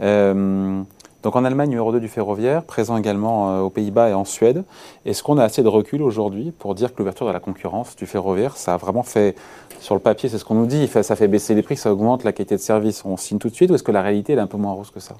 Euh, 0.00 0.82
donc 1.22 1.36
en 1.36 1.44
Allemagne, 1.44 1.68
numéro 1.68 1.92
2 1.92 2.00
du 2.00 2.08
ferroviaire, 2.08 2.62
présent 2.62 2.96
également 2.96 3.50
euh, 3.50 3.60
aux 3.60 3.70
Pays-Bas 3.70 4.08
et 4.08 4.14
en 4.14 4.24
Suède. 4.24 4.64
Est-ce 5.04 5.22
qu'on 5.22 5.36
a 5.36 5.44
assez 5.44 5.62
de 5.62 5.68
recul 5.68 6.02
aujourd'hui 6.02 6.50
pour 6.50 6.74
dire 6.74 6.94
que 6.94 6.98
l'ouverture 6.98 7.26
de 7.26 7.32
la 7.32 7.40
concurrence 7.40 7.94
du 7.94 8.06
ferroviaire, 8.06 8.56
ça 8.56 8.74
a 8.74 8.76
vraiment 8.78 9.02
fait, 9.02 9.36
sur 9.80 9.94
le 9.94 10.00
papier, 10.00 10.30
c'est 10.30 10.38
ce 10.38 10.44
qu'on 10.46 10.54
nous 10.54 10.66
dit, 10.66 10.86
ça 10.86 11.16
fait 11.16 11.28
baisser 11.28 11.54
les 11.54 11.62
prix, 11.62 11.76
ça 11.76 11.92
augmente 11.92 12.24
la 12.24 12.32
qualité 12.32 12.56
de 12.56 12.60
service, 12.60 13.04
on 13.04 13.18
signe 13.18 13.38
tout 13.38 13.50
de 13.50 13.54
suite, 13.54 13.70
ou 13.70 13.74
est-ce 13.74 13.82
que 13.82 13.92
la 13.92 14.02
réalité 14.02 14.32
est 14.32 14.38
un 14.38 14.46
peu 14.46 14.56
moins 14.56 14.72
rose 14.72 14.90
que 14.90 15.00
ça? 15.00 15.14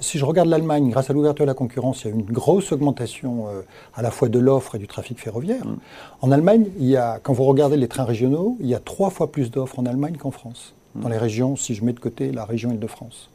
Si 0.00 0.18
je 0.18 0.24
regarde 0.24 0.48
l'Allemagne, 0.48 0.90
grâce 0.90 1.08
à 1.10 1.12
l'ouverture 1.12 1.44
de 1.44 1.50
la 1.50 1.54
concurrence, 1.54 2.02
il 2.02 2.08
y 2.08 2.10
a 2.12 2.14
eu 2.14 2.18
une 2.18 2.26
grosse 2.26 2.72
augmentation 2.72 3.46
euh, 3.46 3.62
à 3.94 4.02
la 4.02 4.10
fois 4.10 4.28
de 4.28 4.38
l'offre 4.38 4.74
et 4.74 4.78
du 4.78 4.88
trafic 4.88 5.18
ferroviaire. 5.20 5.64
Mm. 5.64 5.76
En 6.22 6.32
Allemagne, 6.32 6.66
il 6.78 6.86
y 6.86 6.96
a, 6.96 7.18
quand 7.22 7.32
vous 7.32 7.44
regardez 7.44 7.76
les 7.76 7.88
trains 7.88 8.04
régionaux, 8.04 8.56
il 8.60 8.66
y 8.66 8.74
a 8.74 8.80
trois 8.80 9.10
fois 9.10 9.30
plus 9.30 9.50
d'offres 9.50 9.78
en 9.78 9.86
Allemagne 9.86 10.16
qu'en 10.16 10.32
France. 10.32 10.74
Mm. 10.96 11.00
Dans 11.02 11.08
les 11.08 11.18
régions, 11.18 11.56
si 11.56 11.74
je 11.74 11.84
mets 11.84 11.92
de 11.92 12.00
côté 12.00 12.32
la 12.32 12.44
région 12.44 12.72
Île-de-France. 12.72 13.30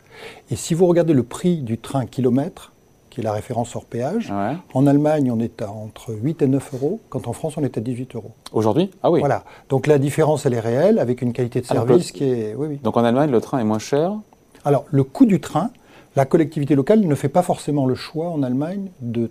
Et 0.49 0.55
si 0.55 0.73
vous 0.73 0.85
regardez 0.87 1.13
le 1.13 1.23
prix 1.23 1.57
du 1.57 1.77
train 1.77 2.05
kilomètre, 2.05 2.71
qui 3.09 3.19
est 3.19 3.23
la 3.23 3.33
référence 3.33 3.75
hors 3.75 3.85
péage, 3.85 4.31
en 4.73 4.87
Allemagne, 4.87 5.31
on 5.31 5.39
est 5.39 5.61
à 5.61 5.69
entre 5.69 6.13
8 6.13 6.41
et 6.41 6.47
9 6.47 6.73
euros, 6.75 6.99
quand 7.09 7.27
en 7.27 7.33
France, 7.33 7.55
on 7.57 7.63
est 7.63 7.77
à 7.77 7.81
18 7.81 8.15
euros. 8.15 8.31
Aujourd'hui? 8.53 8.89
Ah 9.03 9.11
oui. 9.11 9.19
Voilà. 9.19 9.43
Donc 9.69 9.87
la 9.87 9.97
différence, 9.99 10.45
elle 10.45 10.53
est 10.53 10.61
réelle, 10.61 10.97
avec 10.97 11.21
une 11.21 11.33
qualité 11.33 11.59
de 11.59 11.65
service 11.65 12.11
qui 12.11 12.23
est. 12.23 12.55
Oui, 12.55 12.67
oui. 12.69 12.79
Donc 12.81 12.95
en 12.95 13.03
Allemagne, 13.03 13.29
le 13.29 13.41
train 13.41 13.59
est 13.59 13.65
moins 13.65 13.79
cher? 13.79 14.13
Alors, 14.63 14.85
le 14.89 15.03
coût 15.03 15.25
du 15.25 15.41
train, 15.41 15.71
la 16.15 16.25
collectivité 16.25 16.75
locale 16.75 17.01
ne 17.01 17.15
fait 17.15 17.29
pas 17.29 17.41
forcément 17.41 17.85
le 17.85 17.95
choix 17.95 18.29
en 18.29 18.43
Allemagne 18.43 18.89
de, 19.01 19.29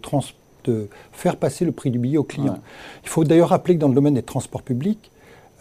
de 0.65 0.89
faire 1.13 1.37
passer 1.37 1.65
le 1.65 1.73
prix 1.73 1.91
du 1.91 1.99
billet 1.99 2.19
au 2.19 2.25
client. 2.25 2.59
Il 3.03 3.09
faut 3.09 3.25
d'ailleurs 3.25 3.51
rappeler 3.51 3.77
que 3.77 3.81
dans 3.81 3.89
le 3.89 3.95
domaine 3.95 4.15
des 4.15 4.23
transports 4.23 4.63
publics, 4.63 5.11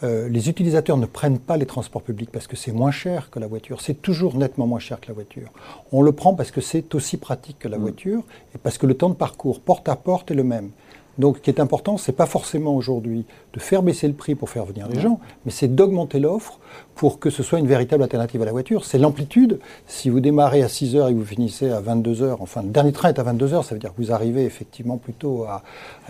euh, 0.03 0.29
les 0.29 0.49
utilisateurs 0.49 0.97
ne 0.97 1.05
prennent 1.05 1.39
pas 1.39 1.57
les 1.57 1.65
transports 1.65 2.01
publics 2.01 2.31
parce 2.31 2.47
que 2.47 2.55
c'est 2.55 2.71
moins 2.71 2.91
cher 2.91 3.29
que 3.29 3.39
la 3.39 3.47
voiture. 3.47 3.81
C'est 3.81 4.01
toujours 4.01 4.35
nettement 4.35 4.65
moins 4.65 4.79
cher 4.79 4.99
que 5.01 5.07
la 5.07 5.13
voiture. 5.13 5.51
On 5.91 6.01
le 6.01 6.11
prend 6.11 6.35
parce 6.35 6.51
que 6.51 6.61
c'est 6.61 6.95
aussi 6.95 7.17
pratique 7.17 7.59
que 7.59 7.67
la 7.67 7.77
mm. 7.77 7.81
voiture 7.81 8.23
et 8.55 8.57
parce 8.57 8.77
que 8.77 8.85
le 8.85 8.93
temps 8.93 9.09
de 9.09 9.15
parcours 9.15 9.59
porte 9.59 9.89
à 9.89 9.95
porte 9.95 10.31
est 10.31 10.35
le 10.35 10.43
même. 10.43 10.71
Donc, 11.19 11.38
ce 11.38 11.41
qui 11.41 11.49
est 11.49 11.59
important, 11.59 11.97
ce 11.97 12.09
n'est 12.09 12.15
pas 12.15 12.25
forcément 12.25 12.73
aujourd'hui 12.73 13.25
de 13.53 13.59
faire 13.59 13.83
baisser 13.83 14.07
le 14.07 14.13
prix 14.13 14.35
pour 14.35 14.49
faire 14.49 14.63
venir 14.63 14.88
les 14.88 15.01
gens, 15.01 15.19
mais 15.45 15.51
c'est 15.51 15.67
d'augmenter 15.67 16.17
l'offre 16.17 16.59
pour 16.95 17.19
que 17.19 17.29
ce 17.29 17.43
soit 17.43 17.59
une 17.59 17.67
véritable 17.67 18.03
alternative 18.03 18.41
à 18.41 18.45
la 18.45 18.53
voiture. 18.53 18.85
C'est 18.85 18.97
l'amplitude. 18.97 19.59
Si 19.85 20.09
vous 20.09 20.21
démarrez 20.21 20.63
à 20.63 20.69
6 20.69 20.95
heures 20.95 21.09
et 21.09 21.13
vous 21.13 21.25
finissez 21.25 21.71
à 21.71 21.81
22 21.81 22.21
heures, 22.21 22.41
enfin, 22.41 22.63
le 22.63 22.69
dernier 22.69 22.93
train 22.93 23.09
est 23.09 23.19
à 23.19 23.23
22 23.23 23.53
heures, 23.53 23.65
ça 23.65 23.75
veut 23.75 23.81
dire 23.81 23.93
que 23.93 24.01
vous 24.01 24.13
arrivez 24.13 24.45
effectivement 24.45 24.95
plutôt 24.95 25.43
à, 25.43 25.61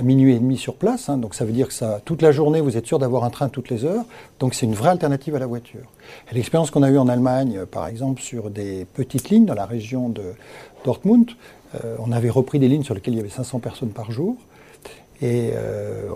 minuit 0.03 0.35
et 0.35 0.39
demi 0.39 0.57
sur 0.57 0.75
place. 0.75 1.09
Hein. 1.09 1.17
donc, 1.17 1.33
ça 1.33 1.43
veut 1.43 1.53
dire 1.53 1.69
que 1.69 1.73
ça, 1.73 2.01
toute 2.05 2.21
la 2.21 2.31
journée, 2.31 2.61
vous 2.61 2.77
êtes 2.77 2.85
sûr 2.85 2.99
d'avoir 2.99 3.23
un 3.23 3.31
train 3.31 3.49
toutes 3.49 3.69
les 3.69 3.85
heures. 3.85 4.05
Donc, 4.39 4.53
c'est 4.53 4.67
une 4.67 4.75
vraie 4.75 4.89
alternative 4.89 5.35
à 5.35 5.39
la 5.39 5.47
voiture. 5.47 5.91
Et 6.31 6.35
l'expérience 6.35 6.69
qu'on 6.69 6.83
a 6.83 6.89
eue 6.91 6.99
en 6.99 7.07
Allemagne, 7.07 7.57
euh, 7.57 7.65
par 7.65 7.87
exemple, 7.87 8.21
sur 8.21 8.51
des 8.51 8.85
petites 8.93 9.31
lignes 9.31 9.45
dans 9.45 9.55
la 9.55 9.65
région 9.65 10.09
de 10.09 10.33
Dortmund, 10.85 11.31
euh, 11.83 11.95
on 11.99 12.11
avait 12.11 12.29
repris 12.29 12.59
des 12.59 12.67
lignes 12.67 12.83
sur 12.83 12.93
lesquelles 12.93 13.15
il 13.15 13.17
y 13.17 13.21
avait 13.21 13.29
500 13.29 13.57
personnes 13.59 13.89
par 13.89 14.11
jour. 14.11 14.35
Et 15.21 15.51
euh, 15.53 16.09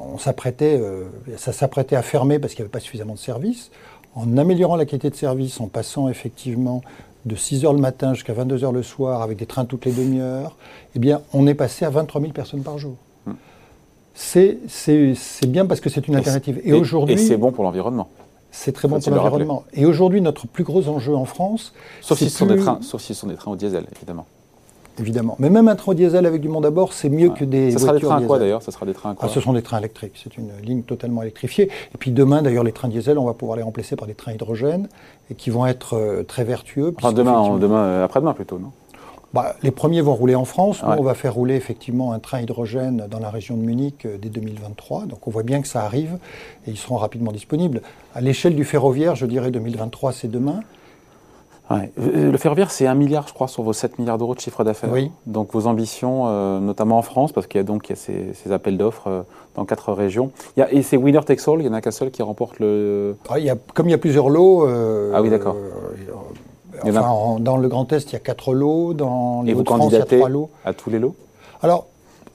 on, 0.00 0.18
s'apprêtait, 0.18 0.78
euh, 0.80 1.04
ça 1.36 1.52
s'apprêtait 1.52 1.96
à 1.96 2.02
fermer 2.02 2.38
parce 2.38 2.54
qu'il 2.54 2.62
n'y 2.62 2.66
avait 2.66 2.72
pas 2.72 2.80
suffisamment 2.80 3.14
de 3.14 3.18
services. 3.18 3.70
En 4.14 4.38
améliorant 4.38 4.76
la 4.76 4.86
qualité 4.86 5.10
de 5.10 5.14
service, 5.14 5.60
en 5.60 5.66
passant 5.66 6.08
effectivement 6.08 6.80
de 7.26 7.36
6 7.36 7.64
h 7.64 7.72
le 7.72 7.80
matin 7.80 8.14
jusqu'à 8.14 8.32
22 8.32 8.58
h 8.58 8.72
le 8.72 8.82
soir 8.82 9.20
avec 9.20 9.36
des 9.36 9.44
trains 9.44 9.66
toutes 9.66 9.84
les 9.84 9.92
demi-heures, 9.92 10.56
eh 10.94 10.98
bien, 10.98 11.20
on 11.34 11.46
est 11.46 11.54
passé 11.54 11.84
à 11.84 11.90
23 11.90 12.20
000 12.20 12.32
personnes 12.32 12.62
par 12.62 12.78
jour. 12.78 12.94
Hmm. 13.26 13.32
C'est 14.14 14.58
bien 15.46 15.66
parce 15.66 15.80
que 15.80 15.90
c'est 15.90 16.08
une 16.08 16.16
alternative. 16.16 16.60
Et, 16.64 16.72
aujourd'hui. 16.72 17.14
Et 17.14 17.18
c'est 17.18 17.36
bon 17.36 17.52
pour 17.52 17.64
l'environnement. 17.64 18.08
C'est 18.50 18.72
très 18.72 18.88
bon 18.88 19.00
pour 19.00 19.12
l'environnement. 19.12 19.64
Et 19.74 19.84
aujourd'hui, 19.84 20.22
notre 20.22 20.46
plus 20.46 20.64
gros 20.64 20.88
enjeu 20.88 21.14
en 21.14 21.26
France. 21.26 21.74
Sauf 22.00 22.16
si, 22.16 22.30
sont 22.30 22.46
des 22.46 22.56
trains, 22.56 22.78
sauf 22.80 23.02
si 23.02 23.08
ce 23.12 23.20
sont 23.20 23.26
des 23.26 23.34
trains 23.34 23.50
au 23.50 23.56
diesel, 23.56 23.84
évidemment 23.94 24.24
évidemment. 24.98 25.36
Mais 25.38 25.50
même 25.50 25.68
un 25.68 25.76
train 25.76 25.94
diesel 25.94 26.26
avec 26.26 26.40
du 26.40 26.48
monde 26.48 26.66
à 26.66 26.70
bord, 26.70 26.92
c'est 26.92 27.08
mieux 27.08 27.30
que 27.30 27.44
des 27.44 27.72
ça 27.72 27.78
sera 27.78 27.92
des 27.92 28.00
trains 28.00 28.18
à 28.18 28.22
quoi 28.22 28.38
d'ailleurs? 28.38 28.62
Ça 28.62 28.72
sera 28.72 28.86
des 28.86 28.94
trains 28.94 29.14
ah, 29.18 29.28
Ce 29.28 29.40
sont 29.40 29.52
des 29.52 29.62
trains 29.62 29.78
électriques. 29.78 30.14
C'est 30.22 30.36
une 30.36 30.50
ligne 30.62 30.82
totalement 30.82 31.22
électrifiée. 31.22 31.64
Et 31.94 31.98
puis 31.98 32.10
demain, 32.10 32.42
d'ailleurs, 32.42 32.64
les 32.64 32.72
trains 32.72 32.88
diesel, 32.88 33.18
on 33.18 33.24
va 33.24 33.34
pouvoir 33.34 33.56
les 33.56 33.62
remplacer 33.62 33.96
par 33.96 34.06
des 34.06 34.14
trains 34.14 34.32
hydrogène 34.32 34.88
et 35.30 35.34
qui 35.34 35.50
vont 35.50 35.66
être 35.66 35.94
euh, 35.94 36.22
très 36.22 36.44
vertueux. 36.44 36.94
Enfin, 36.96 37.12
demain, 37.12 37.58
demain 37.58 37.78
euh, 37.78 38.04
après-demain 38.04 38.34
plutôt, 38.34 38.58
non? 38.58 38.72
Bah, 39.34 39.54
les 39.62 39.70
premiers 39.70 40.00
vont 40.00 40.14
rouler 40.14 40.34
en 40.34 40.44
France. 40.44 40.82
Nous, 40.82 40.94
on 40.96 41.02
va 41.02 41.14
faire 41.14 41.34
rouler 41.34 41.56
effectivement 41.56 42.12
un 42.12 42.20
train 42.20 42.40
hydrogène 42.40 43.06
dans 43.10 43.18
la 43.18 43.28
région 43.28 43.56
de 43.56 43.62
Munich 43.62 44.06
euh, 44.06 44.16
dès 44.18 44.30
2023. 44.30 45.06
Donc 45.06 45.26
on 45.26 45.30
voit 45.30 45.42
bien 45.42 45.60
que 45.60 45.68
ça 45.68 45.82
arrive 45.82 46.18
et 46.66 46.70
ils 46.70 46.78
seront 46.78 46.96
rapidement 46.96 47.32
disponibles. 47.32 47.82
À 48.14 48.20
l'échelle 48.20 48.54
du 48.54 48.64
ferroviaire, 48.64 49.14
je 49.14 49.26
dirais 49.26 49.50
2023, 49.50 50.12
c'est 50.12 50.30
demain. 50.30 50.60
Euh, 51.70 52.30
le 52.30 52.38
ferroviaire, 52.38 52.70
c'est 52.70 52.86
un 52.86 52.94
milliard, 52.94 53.26
je 53.26 53.34
crois, 53.34 53.48
sur 53.48 53.62
vos 53.62 53.72
7 53.72 53.98
milliards 53.98 54.18
d'euros 54.18 54.34
de 54.34 54.40
chiffre 54.40 54.62
d'affaires. 54.62 54.92
Oui. 54.92 55.10
Donc 55.26 55.52
vos 55.52 55.66
ambitions, 55.66 56.24
euh, 56.26 56.60
notamment 56.60 56.98
en 56.98 57.02
France, 57.02 57.32
parce 57.32 57.46
qu'il 57.46 57.58
y 57.58 57.60
a 57.60 57.64
donc 57.64 57.92
ces, 57.94 58.52
appels 58.52 58.78
d'offres 58.78 59.08
euh, 59.08 59.22
dans 59.56 59.64
quatre 59.64 59.92
régions. 59.92 60.30
Il 60.56 60.60
y 60.60 60.62
a, 60.62 60.72
et 60.72 60.82
c'est 60.82 60.96
winner 60.96 61.20
takes 61.24 61.48
all, 61.48 61.58
il 61.58 61.62
n'y 61.62 61.68
en 61.68 61.72
a 61.72 61.80
qu'un 61.80 61.90
seul 61.90 62.10
qui 62.10 62.22
remporte 62.22 62.58
le. 62.60 63.16
Ah, 63.28 63.38
il 63.38 63.44
y 63.44 63.50
a, 63.50 63.56
comme 63.74 63.88
il 63.88 63.92
y 63.92 63.94
a 63.94 63.98
plusieurs 63.98 64.28
lots. 64.28 64.66
ah 64.66 65.20
oui, 65.20 65.30
d'accord. 65.30 65.56
Enfin, 66.84 67.38
dans 67.40 67.56
le 67.56 67.68
Grand 67.68 67.90
Est, 67.92 68.10
il 68.10 68.12
y 68.12 68.16
a 68.16 68.20
quatre 68.20 68.52
lots. 68.52 68.92
Dans 68.92 69.42
les 69.42 69.54
Hauts-de-France, 69.54 69.92
il 69.92 69.98
y 69.98 70.02
a 70.02 70.04
trois 70.04 70.28
lots. 70.28 70.50
À 70.64 70.72
tous 70.72 70.90
les 70.90 70.98
lots? 70.98 71.16
Alors, 71.62 71.86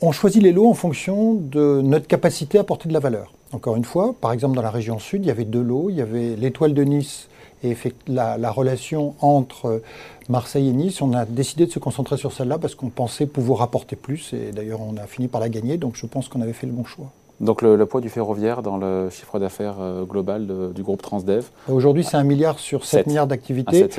on 0.01 0.11
choisit 0.11 0.41
les 0.41 0.51
lots 0.51 0.67
en 0.67 0.73
fonction 0.73 1.35
de 1.35 1.81
notre 1.81 2.07
capacité 2.07 2.57
à 2.57 2.63
porter 2.63 2.89
de 2.89 2.93
la 2.93 2.99
valeur. 2.99 3.33
Encore 3.53 3.75
une 3.75 3.85
fois, 3.85 4.15
par 4.19 4.31
exemple, 4.31 4.55
dans 4.55 4.61
la 4.61 4.71
région 4.71 4.97
sud, 4.97 5.23
il 5.23 5.27
y 5.27 5.31
avait 5.31 5.45
deux 5.45 5.61
lots. 5.61 5.87
Il 5.89 5.95
y 5.95 6.01
avait 6.01 6.35
l'étoile 6.35 6.73
de 6.73 6.83
Nice 6.83 7.29
et 7.63 7.75
la, 8.07 8.37
la, 8.37 8.51
relation 8.51 9.15
entre 9.19 9.81
Marseille 10.29 10.69
et 10.69 10.73
Nice. 10.73 11.01
On 11.01 11.13
a 11.13 11.25
décidé 11.25 11.65
de 11.65 11.71
se 11.71 11.79
concentrer 11.79 12.17
sur 12.17 12.31
celle-là 12.31 12.57
parce 12.57 12.75
qu'on 12.75 12.89
pensait 12.89 13.25
pouvoir 13.25 13.61
apporter 13.61 13.95
plus. 13.95 14.33
Et 14.33 14.51
d'ailleurs, 14.51 14.81
on 14.81 14.97
a 14.97 15.07
fini 15.07 15.27
par 15.27 15.41
la 15.41 15.49
gagner. 15.49 15.77
Donc, 15.77 15.95
je 15.95 16.05
pense 16.05 16.27
qu'on 16.27 16.41
avait 16.41 16.53
fait 16.53 16.67
le 16.67 16.73
bon 16.73 16.85
choix. 16.85 17.11
Donc 17.41 17.63
le, 17.63 17.83
poids 17.87 18.01
du 18.01 18.09
ferroviaire 18.09 18.61
dans 18.61 18.77
le 18.77 19.09
chiffre 19.09 19.39
d'affaires 19.39 19.77
euh, 19.79 20.03
global 20.03 20.47
du 20.75 20.83
groupe 20.83 21.01
Transdev? 21.01 21.49
Aujourd'hui, 21.67 22.03
c'est 22.03 22.15
un 22.15 22.23
milliard 22.23 22.59
sur 22.59 22.85
7, 22.85 23.07
milliards 23.07 23.25
d'activités. 23.25 23.89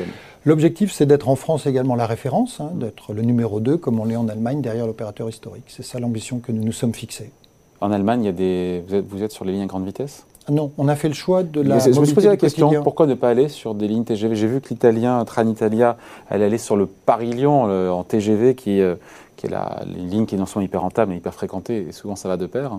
L'objectif, 0.45 0.93
c'est 0.93 1.07
d'être 1.07 1.29
en 1.29 1.35
France 1.35 1.67
également 1.67 1.97
la 1.97 2.07
référence, 2.07 2.61
hein, 2.61 2.71
d'être 2.75 3.13
le 3.13 3.23
numéro 3.23 3.59
2, 3.59 3.79
comme 3.79 3.99
on 3.99 4.05
l'est 4.05 4.17
en 4.17 4.29
Allemagne, 4.29 4.61
derrière 4.61 4.87
l'opérateur 4.87 5.29
historique. 5.29 5.65
C'est 5.67 5.83
ça 5.83 5.99
l'ambition 5.99 6.39
que 6.39 6.53
nous 6.53 6.63
nous 6.63 6.73
sommes 6.73 6.95
fixés. 6.95 7.33
En 7.81 7.91
Allemagne, 7.91 8.23
il 8.23 8.27
y 8.27 8.29
a 8.29 8.33
des... 8.33 8.85
vous, 8.87 8.95
êtes, 8.95 9.09
vous 9.09 9.23
êtes 9.25 9.33
sur 9.33 9.45
les 9.45 9.53
lignes 9.53 9.63
à 9.63 9.67
grande 9.67 9.87
vitesse? 9.87 10.25
Non, 10.49 10.73
on 10.77 10.89
a 10.89 10.97
fait 10.97 11.09
le 11.09 11.15
choix 11.15 11.43
de 11.43 11.61
la. 11.61 11.79
je 11.79 12.01
me 12.01 12.05
suis 12.05 12.15
posé 12.15 12.29
la 12.29 12.37
question 12.37 12.83
pourquoi 12.83 13.07
ne 13.07 13.15
pas 13.15 13.29
aller 13.29 13.49
sur 13.49 13.75
des 13.75 13.87
lignes 13.87 14.05
TGV 14.05 14.35
J'ai 14.35 14.47
vu 14.47 14.61
que 14.61 14.69
l'italien 14.71 15.25
Tranitalia, 15.25 15.97
allait 16.29 16.59
sur 16.59 16.77
le 16.77 16.87
Paris-Lyon 16.87 17.91
en 17.91 18.03
TGV, 18.03 18.55
qui, 18.55 18.81
euh, 18.81 18.97
qui 19.37 19.47
est 19.47 19.51
la, 19.51 19.83
ligne 19.87 20.27
qui 20.27 20.35
est 20.35 20.39
non 20.39 20.47
seulement 20.47 20.67
hyper 20.67 20.81
rentable 20.81 21.11
mais 21.13 21.19
hyper 21.19 21.35
fréquentée, 21.35 21.87
et 21.89 21.93
souvent 21.93 22.17
ça 22.17 22.29
va 22.29 22.37
de 22.37 22.47
pair. 22.47 22.73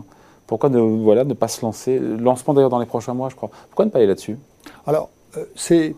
Pourquoi 0.48 0.70
ne, 0.70 0.80
voilà, 0.80 1.24
ne 1.24 1.34
pas 1.34 1.48
se 1.48 1.62
lancer? 1.62 2.00
Lancement 2.00 2.54
d'ailleurs 2.54 2.70
dans 2.70 2.80
les 2.80 2.86
prochains 2.86 3.14
mois, 3.14 3.30
je 3.30 3.36
crois. 3.36 3.50
Pourquoi 3.70 3.86
ne 3.86 3.92
pas 3.92 4.00
aller 4.00 4.08
là-dessus? 4.08 4.38
Alors, 4.86 5.10
euh, 5.38 5.46
c'est 5.56 5.96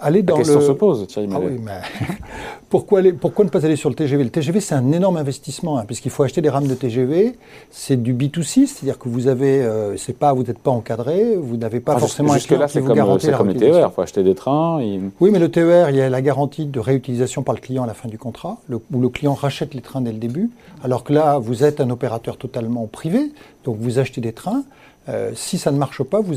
aller 0.00 0.22
dans 0.22 0.36
La 0.36 0.42
question 0.42 0.60
se 0.60 0.72
pose, 0.72 1.06
Thierry 1.06 1.28
ah 1.32 1.38
oui, 1.38 1.60
mais 1.62 1.80
pourquoi, 2.70 3.02
pourquoi 3.20 3.44
ne 3.44 3.50
pas 3.50 3.64
aller 3.64 3.76
sur 3.76 3.90
le 3.90 3.94
TGV 3.94 4.24
Le 4.24 4.30
TGV, 4.30 4.60
c'est 4.60 4.74
un 4.74 4.92
énorme 4.92 5.16
investissement, 5.16 5.78
hein, 5.78 5.84
puisqu'il 5.86 6.10
faut 6.10 6.22
acheter 6.22 6.40
des 6.40 6.48
rames 6.48 6.66
de 6.66 6.74
TGV. 6.74 7.36
C'est 7.70 8.02
du 8.02 8.14
B2C, 8.14 8.66
c'est-à-dire 8.66 8.98
que 8.98 9.08
vous 9.08 9.28
avez, 9.28 9.62
euh, 9.62 9.96
c'est 9.96 10.16
pas, 10.16 10.32
vous 10.32 10.44
n'êtes 10.44 10.58
pas 10.58 10.70
encadré, 10.70 11.36
vous 11.36 11.56
n'avez 11.56 11.80
pas 11.80 11.98
forcément 11.98 12.32
jusque 12.34 12.50
là, 12.50 12.68
c'est 12.68 12.80
comme, 12.80 12.98
comme 12.98 13.48
le 13.48 13.54
TER, 13.54 13.88
il 13.88 13.94
faut 13.94 14.02
acheter 14.02 14.22
des 14.22 14.34
trains. 14.34 14.80
Oui, 15.20 15.30
mais 15.30 15.38
le 15.38 15.50
TER, 15.50 15.90
il 15.90 15.96
y 15.96 16.00
a 16.00 16.08
la 16.08 16.22
garantie 16.22 16.66
de 16.66 16.80
réutilisation 16.80 17.42
par 17.42 17.54
le 17.54 17.60
client 17.60 17.84
à 17.84 17.86
la 17.86 17.94
fin 17.94 18.08
du 18.08 18.18
contrat, 18.18 18.58
où 18.70 19.00
le 19.00 19.08
client 19.08 19.34
rachète 19.34 19.74
les 19.74 19.82
trains 19.82 20.00
dès 20.00 20.12
le 20.12 20.18
début, 20.18 20.50
alors 20.82 21.04
que 21.04 21.12
là, 21.12 21.38
vous 21.38 21.64
êtes 21.64 21.80
un 21.80 21.90
opérateur 21.90 22.38
totalement 22.38 22.86
privé, 22.86 23.32
donc 23.64 23.76
vous 23.78 23.98
achetez 23.98 24.20
des 24.20 24.32
trains. 24.32 24.64
Euh, 25.08 25.32
si 25.34 25.58
ça 25.58 25.70
ne 25.70 25.78
marche 25.78 26.02
pas, 26.02 26.20
vous 26.20 26.36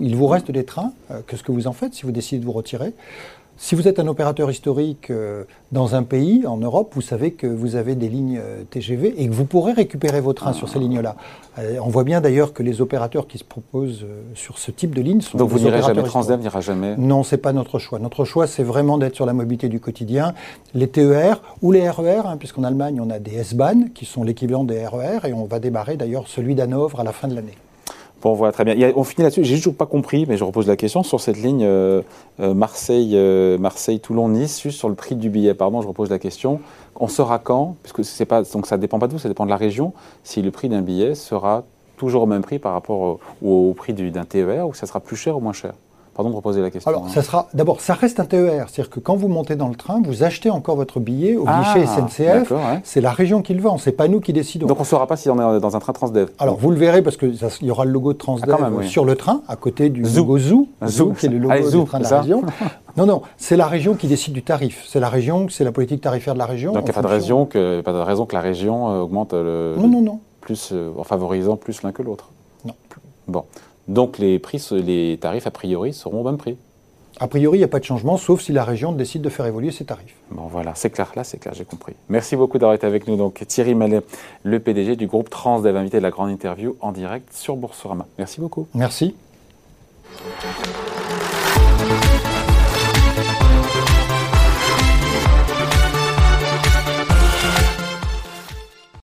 il 0.00 0.16
vous 0.16 0.26
reste 0.26 0.50
des 0.50 0.64
trains. 0.64 0.92
Euh, 1.10 1.20
qu'est-ce 1.26 1.42
que 1.42 1.52
vous 1.52 1.66
en 1.66 1.72
faites 1.72 1.94
si 1.94 2.02
vous 2.02 2.12
décidez 2.12 2.40
de 2.40 2.44
vous 2.44 2.52
retirer? 2.52 2.92
Si 3.62 3.74
vous 3.74 3.86
êtes 3.86 3.98
un 3.98 4.06
opérateur 4.06 4.50
historique 4.50 5.10
euh, 5.10 5.44
dans 5.70 5.94
un 5.94 6.02
pays, 6.02 6.46
en 6.46 6.56
Europe, 6.56 6.92
vous 6.94 7.02
savez 7.02 7.32
que 7.32 7.46
vous 7.46 7.76
avez 7.76 7.94
des 7.94 8.08
lignes 8.08 8.40
TGV 8.70 9.14
et 9.18 9.28
que 9.28 9.34
vous 9.34 9.44
pourrez 9.44 9.72
récupérer 9.72 10.22
vos 10.22 10.32
trains 10.32 10.54
sur 10.54 10.70
ces 10.70 10.78
lignes-là. 10.78 11.14
on 11.82 11.90
voit 11.90 12.04
bien 12.04 12.22
d'ailleurs 12.22 12.54
que 12.54 12.62
les 12.62 12.80
opérateurs 12.80 13.26
qui 13.26 13.36
se 13.36 13.44
proposent 13.44 14.06
sur 14.34 14.56
ce 14.56 14.70
type 14.70 14.94
de 14.94 15.02
ligne 15.02 15.20
sont 15.20 15.36
Donc 15.36 15.50
vous 15.50 15.58
n'irez 15.58 15.82
jamais, 15.82 16.02
Transdev 16.02 16.40
n'ira 16.40 16.62
jamais 16.62 16.96
Non, 16.96 17.22
c'est 17.22 17.36
pas 17.36 17.52
notre 17.52 17.78
choix. 17.78 17.98
Notre 17.98 18.24
choix, 18.24 18.46
c'est 18.46 18.62
vraiment 18.62 18.96
d'être 18.96 19.14
sur 19.14 19.26
la 19.26 19.34
mobilité 19.34 19.68
du 19.68 19.78
quotidien, 19.78 20.32
les 20.72 20.88
TER 20.88 21.42
ou 21.60 21.70
les 21.70 21.88
RER, 21.90 22.22
hein, 22.24 22.38
puisqu'en 22.38 22.64
Allemagne, 22.64 22.98
on 22.98 23.10
a 23.10 23.18
des 23.18 23.34
S-Bahn 23.34 23.90
qui 23.90 24.06
sont 24.06 24.24
l'équivalent 24.24 24.64
des 24.64 24.86
RER 24.86 25.28
et 25.28 25.34
on 25.34 25.44
va 25.44 25.58
démarrer 25.58 25.98
d'ailleurs 25.98 26.28
celui 26.28 26.54
d'Hanovre 26.54 27.00
à 27.00 27.04
la 27.04 27.12
fin 27.12 27.28
de 27.28 27.34
l'année. 27.34 27.58
Bon, 28.22 28.34
voilà, 28.34 28.52
très 28.52 28.64
bien. 28.64 28.92
on 28.96 29.04
finit 29.04 29.22
là-dessus. 29.22 29.44
J'ai 29.44 29.56
toujours 29.56 29.74
pas 29.74 29.86
compris, 29.86 30.26
mais 30.28 30.36
je 30.36 30.44
repose 30.44 30.66
la 30.66 30.76
question 30.76 31.02
sur 31.02 31.20
cette 31.20 31.38
ligne 31.38 31.64
euh, 31.64 32.02
euh, 32.40 32.52
Marseille, 32.52 33.12
euh, 33.14 33.56
juste 34.62 34.78
sur 34.78 34.88
le 34.90 34.94
prix 34.94 35.14
du 35.14 35.30
billet. 35.30 35.54
Pardon, 35.54 35.80
je 35.80 35.88
repose 35.88 36.10
la 36.10 36.18
question. 36.18 36.60
On 36.96 37.08
sera 37.08 37.38
quand 37.38 37.76
Puisque 37.82 38.04
c'est 38.04 38.26
pas, 38.26 38.42
donc 38.42 38.66
ça 38.66 38.76
dépend 38.76 38.98
pas 38.98 39.06
de 39.06 39.12
vous, 39.12 39.18
ça 39.18 39.28
dépend 39.28 39.46
de 39.46 39.50
la 39.50 39.56
région. 39.56 39.94
Si 40.22 40.42
le 40.42 40.50
prix 40.50 40.68
d'un 40.68 40.82
billet 40.82 41.14
sera 41.14 41.64
toujours 41.96 42.22
au 42.22 42.26
même 42.26 42.42
prix 42.42 42.58
par 42.58 42.72
rapport 42.72 43.20
au, 43.42 43.70
au 43.70 43.72
prix 43.72 43.94
d'un 43.94 44.24
TER, 44.24 44.68
ou 44.68 44.74
ça 44.74 44.86
sera 44.86 45.00
plus 45.00 45.16
cher 45.16 45.36
ou 45.36 45.40
moins 45.40 45.52
cher 45.54 45.72
Pardon 46.20 46.32
de 46.32 46.36
reposer 46.36 46.60
la 46.60 46.70
question. 46.70 46.90
Alors, 46.90 47.06
hein. 47.06 47.08
ça 47.08 47.22
sera 47.22 47.48
d'abord, 47.54 47.80
ça 47.80 47.94
reste 47.94 48.20
un 48.20 48.26
TER, 48.26 48.66
c'est-à-dire 48.68 48.90
que 48.90 49.00
quand 49.00 49.16
vous 49.16 49.28
montez 49.28 49.56
dans 49.56 49.68
le 49.68 49.74
train, 49.74 50.02
vous 50.04 50.22
achetez 50.22 50.50
encore 50.50 50.76
votre 50.76 51.00
billet 51.00 51.38
au 51.38 51.44
ah, 51.46 51.62
guichet 51.62 51.86
SNCF. 51.86 52.52
C'est 52.84 53.00
la 53.00 53.10
région 53.10 53.40
qui 53.40 53.54
le 53.54 53.62
vend, 53.62 53.78
c'est 53.78 53.92
pas 53.92 54.06
nous 54.06 54.20
qui 54.20 54.34
décidons. 54.34 54.66
Donc 54.66 54.76
on 54.76 54.82
ne 54.82 54.86
saura 54.86 55.06
pas 55.06 55.16
si 55.16 55.30
on 55.30 55.56
est 55.56 55.60
dans 55.60 55.76
un 55.76 55.78
train 55.78 55.94
Transdev. 55.94 56.28
Alors 56.38 56.58
vous 56.58 56.72
le 56.72 56.76
verrez 56.76 57.00
parce 57.00 57.16
que 57.16 57.24
il 57.24 57.66
y 57.66 57.70
aura 57.70 57.86
le 57.86 57.90
logo 57.90 58.12
de 58.12 58.18
Transdev 58.18 58.54
ah, 58.54 58.82
sur 58.82 59.06
le 59.06 59.16
train, 59.16 59.40
à 59.48 59.56
côté 59.56 59.88
du 59.88 60.02
logo 60.02 60.38
Zoo, 60.38 60.68
Zoo, 60.86 61.14
qui 61.14 61.24
est 61.24 61.30
le 61.30 61.38
logo 61.38 61.54
ah, 61.56 61.70
du 61.70 61.84
train 61.86 62.00
de 62.00 62.04
la 62.04 62.20
région. 62.20 62.42
non, 62.98 63.06
non, 63.06 63.22
c'est 63.38 63.56
la 63.56 63.66
région 63.66 63.94
qui 63.94 64.06
décide 64.06 64.34
du 64.34 64.42
tarif. 64.42 64.84
C'est 64.86 65.00
la 65.00 65.08
région, 65.08 65.48
c'est 65.48 65.64
la 65.64 65.72
politique 65.72 66.02
tarifaire 66.02 66.34
de 66.34 66.38
la 66.38 66.44
région. 66.44 66.74
Donc 66.74 66.82
il 66.82 66.84
n'y 66.84 66.90
a 66.90 66.92
pas 66.92 67.00
de, 67.00 67.06
raison 67.06 67.46
que, 67.46 67.80
pas 67.80 67.94
de 67.94 67.98
raison 67.98 68.26
que 68.26 68.34
la 68.34 68.42
région 68.42 68.90
euh, 68.90 69.00
augmente 69.00 69.32
le. 69.32 69.74
Non, 69.78 69.88
non, 69.88 70.02
non. 70.02 70.20
Plus, 70.42 70.68
euh, 70.72 70.90
en 70.98 71.04
favorisant 71.04 71.56
plus 71.56 71.82
l'un 71.82 71.92
que 71.92 72.02
l'autre. 72.02 72.28
Non. 72.66 72.74
Bon. 73.26 73.44
Donc 73.88 74.18
les 74.18 74.38
prix, 74.38 74.64
les 74.72 75.18
tarifs 75.20 75.46
a 75.46 75.50
priori 75.50 75.92
seront 75.92 76.20
au 76.20 76.24
même 76.24 76.38
prix. 76.38 76.56
A 77.22 77.28
priori, 77.28 77.58
il 77.58 77.60
n'y 77.60 77.64
a 77.64 77.68
pas 77.68 77.80
de 77.80 77.84
changement, 77.84 78.16
sauf 78.16 78.40
si 78.40 78.52
la 78.52 78.64
région 78.64 78.92
décide 78.92 79.20
de 79.20 79.28
faire 79.28 79.44
évoluer 79.44 79.72
ses 79.72 79.84
tarifs. 79.84 80.16
Bon, 80.30 80.46
voilà, 80.46 80.74
c'est 80.74 80.88
clair, 80.88 81.12
là, 81.16 81.22
c'est 81.22 81.36
clair, 81.36 81.52
j'ai 81.54 81.66
compris. 81.66 81.92
Merci 82.08 82.34
beaucoup 82.34 82.56
d'avoir 82.56 82.74
été 82.74 82.86
avec 82.86 83.06
nous. 83.06 83.16
Donc, 83.16 83.44
Thierry 83.46 83.74
Mallet, 83.74 84.00
le 84.42 84.58
PDG 84.58 84.96
du 84.96 85.06
groupe 85.06 85.28
Transdev, 85.28 85.76
invité 85.76 85.98
de 85.98 86.02
la 86.02 86.10
grande 86.10 86.30
interview 86.30 86.76
en 86.80 86.92
direct 86.92 87.30
sur 87.34 87.56
Boursorama. 87.56 88.06
Merci 88.16 88.40
beaucoup. 88.40 88.68
Merci. 88.72 89.14